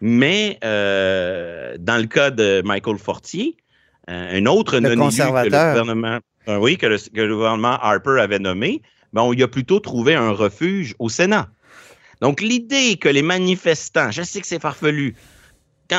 Mais 0.00 0.58
euh, 0.64 1.76
dans 1.78 1.98
le 1.98 2.06
cas 2.06 2.30
de 2.30 2.62
Michael 2.64 2.98
Fortier, 2.98 3.56
euh, 4.08 4.38
un 4.38 4.46
autre 4.46 4.76
Le 4.76 4.80
non-élu 4.80 4.96
que 4.96 5.00
le 5.00 5.04
conservateur. 5.04 5.70
gouvernement, 5.70 6.18
euh, 6.48 6.56
oui, 6.56 6.76
que 6.76 6.86
le, 6.86 6.96
que 6.98 7.20
le 7.20 7.34
gouvernement 7.34 7.78
Harper 7.80 8.18
avait 8.20 8.38
nommé, 8.38 8.82
ben, 9.12 9.22
on 9.22 9.32
y 9.32 9.42
a 9.42 9.48
plutôt 9.48 9.80
trouvé 9.80 10.14
un 10.14 10.30
refuge 10.30 10.94
au 10.98 11.08
Sénat. 11.08 11.48
Donc, 12.20 12.40
l'idée 12.40 12.96
que 12.96 13.08
les 13.08 13.22
manifestants, 13.22 14.10
je 14.10 14.22
sais 14.22 14.40
que 14.40 14.46
c'est 14.46 14.60
farfelu, 14.60 15.14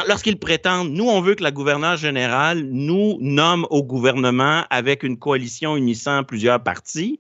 lorsqu'ils 0.08 0.40
prétendent, 0.40 0.92
nous, 0.92 1.08
on 1.08 1.22
veut 1.22 1.36
que 1.36 1.44
la 1.44 1.52
gouverneure 1.52 1.98
générale 1.98 2.64
nous 2.64 3.18
nomme 3.20 3.66
au 3.70 3.84
gouvernement 3.84 4.64
avec 4.70 5.04
une 5.04 5.18
coalition 5.18 5.76
unissant 5.76 6.24
plusieurs 6.24 6.62
partis, 6.62 7.20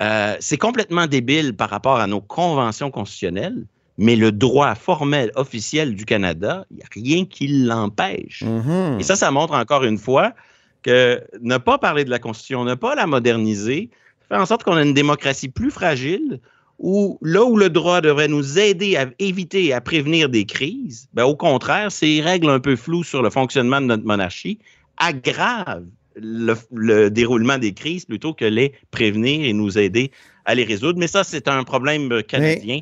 euh, 0.00 0.36
c'est 0.40 0.58
complètement 0.58 1.06
débile 1.06 1.54
par 1.54 1.70
rapport 1.70 1.96
à 1.96 2.06
nos 2.06 2.20
conventions 2.20 2.90
constitutionnelles, 2.90 3.66
mais 3.98 4.16
le 4.16 4.32
droit 4.32 4.74
formel, 4.74 5.30
officiel 5.36 5.94
du 5.94 6.04
Canada, 6.04 6.66
il 6.70 6.76
n'y 6.76 6.82
a 6.82 6.86
rien 6.92 7.24
qui 7.24 7.48
l'empêche. 7.48 8.42
Mhm. 8.42 9.00
Et 9.00 9.02
ça, 9.02 9.16
ça 9.16 9.30
montre 9.30 9.54
encore 9.54 9.84
une 9.84 9.98
fois 9.98 10.34
que 10.82 11.22
ne 11.40 11.56
pas 11.56 11.78
parler 11.78 12.04
de 12.04 12.10
la 12.10 12.18
Constitution, 12.18 12.64
ne 12.64 12.74
pas 12.74 12.94
la 12.94 13.06
moderniser, 13.06 13.90
fait 14.28 14.36
en 14.36 14.46
sorte 14.46 14.64
qu'on 14.64 14.76
a 14.76 14.82
une 14.82 14.94
démocratie 14.94 15.48
plus 15.48 15.70
fragile, 15.70 16.40
où 16.78 17.18
là 17.22 17.42
où 17.44 17.56
le 17.56 17.70
droit 17.70 18.00
devrait 18.00 18.28
nous 18.28 18.58
aider 18.58 18.96
à 18.96 19.06
éviter 19.18 19.66
et 19.66 19.72
à 19.72 19.80
prévenir 19.80 20.28
des 20.28 20.44
crises, 20.44 21.08
ben, 21.14 21.24
au 21.24 21.34
contraire, 21.34 21.90
ces 21.90 22.20
règles 22.20 22.50
un 22.50 22.60
peu 22.60 22.76
floues 22.76 23.04
sur 23.04 23.22
le 23.22 23.30
fonctionnement 23.30 23.80
de 23.80 23.86
notre 23.86 24.04
monarchie 24.04 24.58
aggravent 24.98 25.86
le, 26.16 26.54
le 26.72 27.10
déroulement 27.10 27.58
des 27.58 27.72
crises 27.72 28.04
plutôt 28.04 28.34
que 28.34 28.44
les 28.44 28.72
prévenir 28.90 29.46
et 29.46 29.52
nous 29.52 29.78
aider 29.78 30.10
à 30.44 30.54
les 30.54 30.64
résoudre. 30.64 30.98
Mais 30.98 31.06
ça, 31.06 31.24
c'est 31.24 31.48
un 31.48 31.64
problème 31.64 32.22
canadien. 32.22 32.80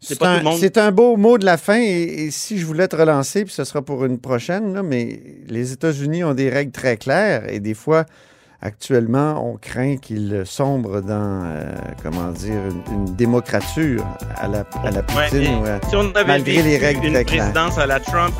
C'est 0.00 0.20
un, 0.22 0.42
monde. 0.42 0.94
beau 0.94 1.16
mot 1.16 1.38
de 1.38 1.44
la 1.44 1.56
fin. 1.56 1.78
Et, 1.80 2.24
et 2.26 2.30
si 2.30 2.58
je 2.58 2.66
voulais 2.66 2.88
te 2.88 2.96
relancer, 2.96 3.44
puis 3.44 3.54
ce 3.54 3.62
sera 3.64 3.82
pour 3.82 4.04
une 4.04 4.18
prochaine, 4.18 4.74
là, 4.74 4.82
mais 4.82 5.20
les 5.48 5.72
États-Unis 5.72 6.24
ont 6.24 6.34
des 6.34 6.48
règles 6.50 6.72
très 6.72 6.96
claires 6.96 7.44
et 7.52 7.60
des 7.60 7.74
fois, 7.74 8.04
Actuellement, 8.64 9.44
on 9.44 9.56
craint 9.56 9.96
qu'il 9.96 10.42
sombre 10.44 11.00
dans, 11.00 11.42
euh, 11.44 11.64
comment 12.00 12.30
dire, 12.30 12.54
une, 12.70 12.94
une 12.94 13.16
démocrature 13.16 14.04
à 14.36 14.46
la, 14.46 14.60
à 14.84 14.90
la 14.92 15.00
Ouais, 15.00 15.28
Poutine, 15.28 15.42
et 15.42 15.56
ou 15.56 15.64
à- 15.64 15.80
si 15.88 15.96
on 15.96 16.12
avait 16.14 16.24
malgré 16.24 16.52
vécu 16.58 16.68
les 16.68 16.78
règles 16.78 17.06
une 17.06 17.12
très 17.14 17.24
claires. 17.24 17.38
présidence 17.52 17.76
à 17.78 17.86
la 17.88 17.98
Trump, 17.98 18.32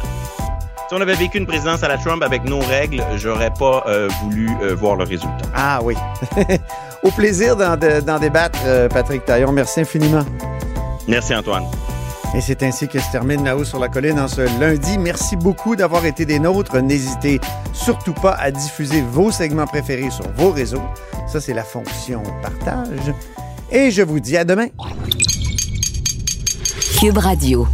si 0.88 0.94
on 0.94 1.00
avait 1.00 1.16
vécu 1.16 1.38
une 1.38 1.46
présidence 1.48 1.82
à 1.82 1.88
la 1.88 1.98
Trump 1.98 2.22
avec 2.22 2.44
nos 2.44 2.60
règles, 2.60 3.02
j'aurais 3.16 3.50
pas 3.58 3.82
euh, 3.88 4.08
voulu 4.22 4.48
euh, 4.62 4.76
voir 4.76 4.94
le 4.94 5.02
résultat. 5.02 5.42
Ah 5.56 5.80
oui. 5.82 5.96
Au 7.02 7.10
plaisir 7.10 7.56
d'en 7.56 7.76
de- 7.76 7.98
d'en 8.00 8.20
débattre, 8.20 8.60
Patrick 8.90 9.24
Taillon. 9.24 9.50
Merci 9.50 9.80
infiniment. 9.80 10.24
Merci 11.08 11.34
Antoine. 11.34 11.64
Et 12.34 12.40
c'est 12.40 12.62
ainsi 12.62 12.88
que 12.88 12.98
se 12.98 13.10
termine 13.12 13.44
là-haut 13.44 13.64
sur 13.64 13.78
la 13.78 13.88
colline 13.88 14.18
en 14.18 14.28
ce 14.28 14.40
lundi. 14.58 14.96
Merci 14.96 15.36
beaucoup 15.36 15.76
d'avoir 15.76 16.06
été 16.06 16.24
des 16.24 16.38
nôtres. 16.38 16.80
N'hésitez 16.80 17.40
surtout 17.74 18.14
pas 18.14 18.32
à 18.32 18.50
diffuser 18.50 19.02
vos 19.02 19.30
segments 19.30 19.66
préférés 19.66 20.10
sur 20.10 20.26
vos 20.36 20.50
réseaux. 20.50 20.82
Ça, 21.26 21.40
c'est 21.40 21.52
la 21.52 21.64
fonction 21.64 22.22
partage. 22.40 23.12
Et 23.70 23.90
je 23.90 24.02
vous 24.02 24.18
dis 24.18 24.36
à 24.36 24.44
demain. 24.44 24.68
Cube 26.98 27.18
Radio. 27.18 27.66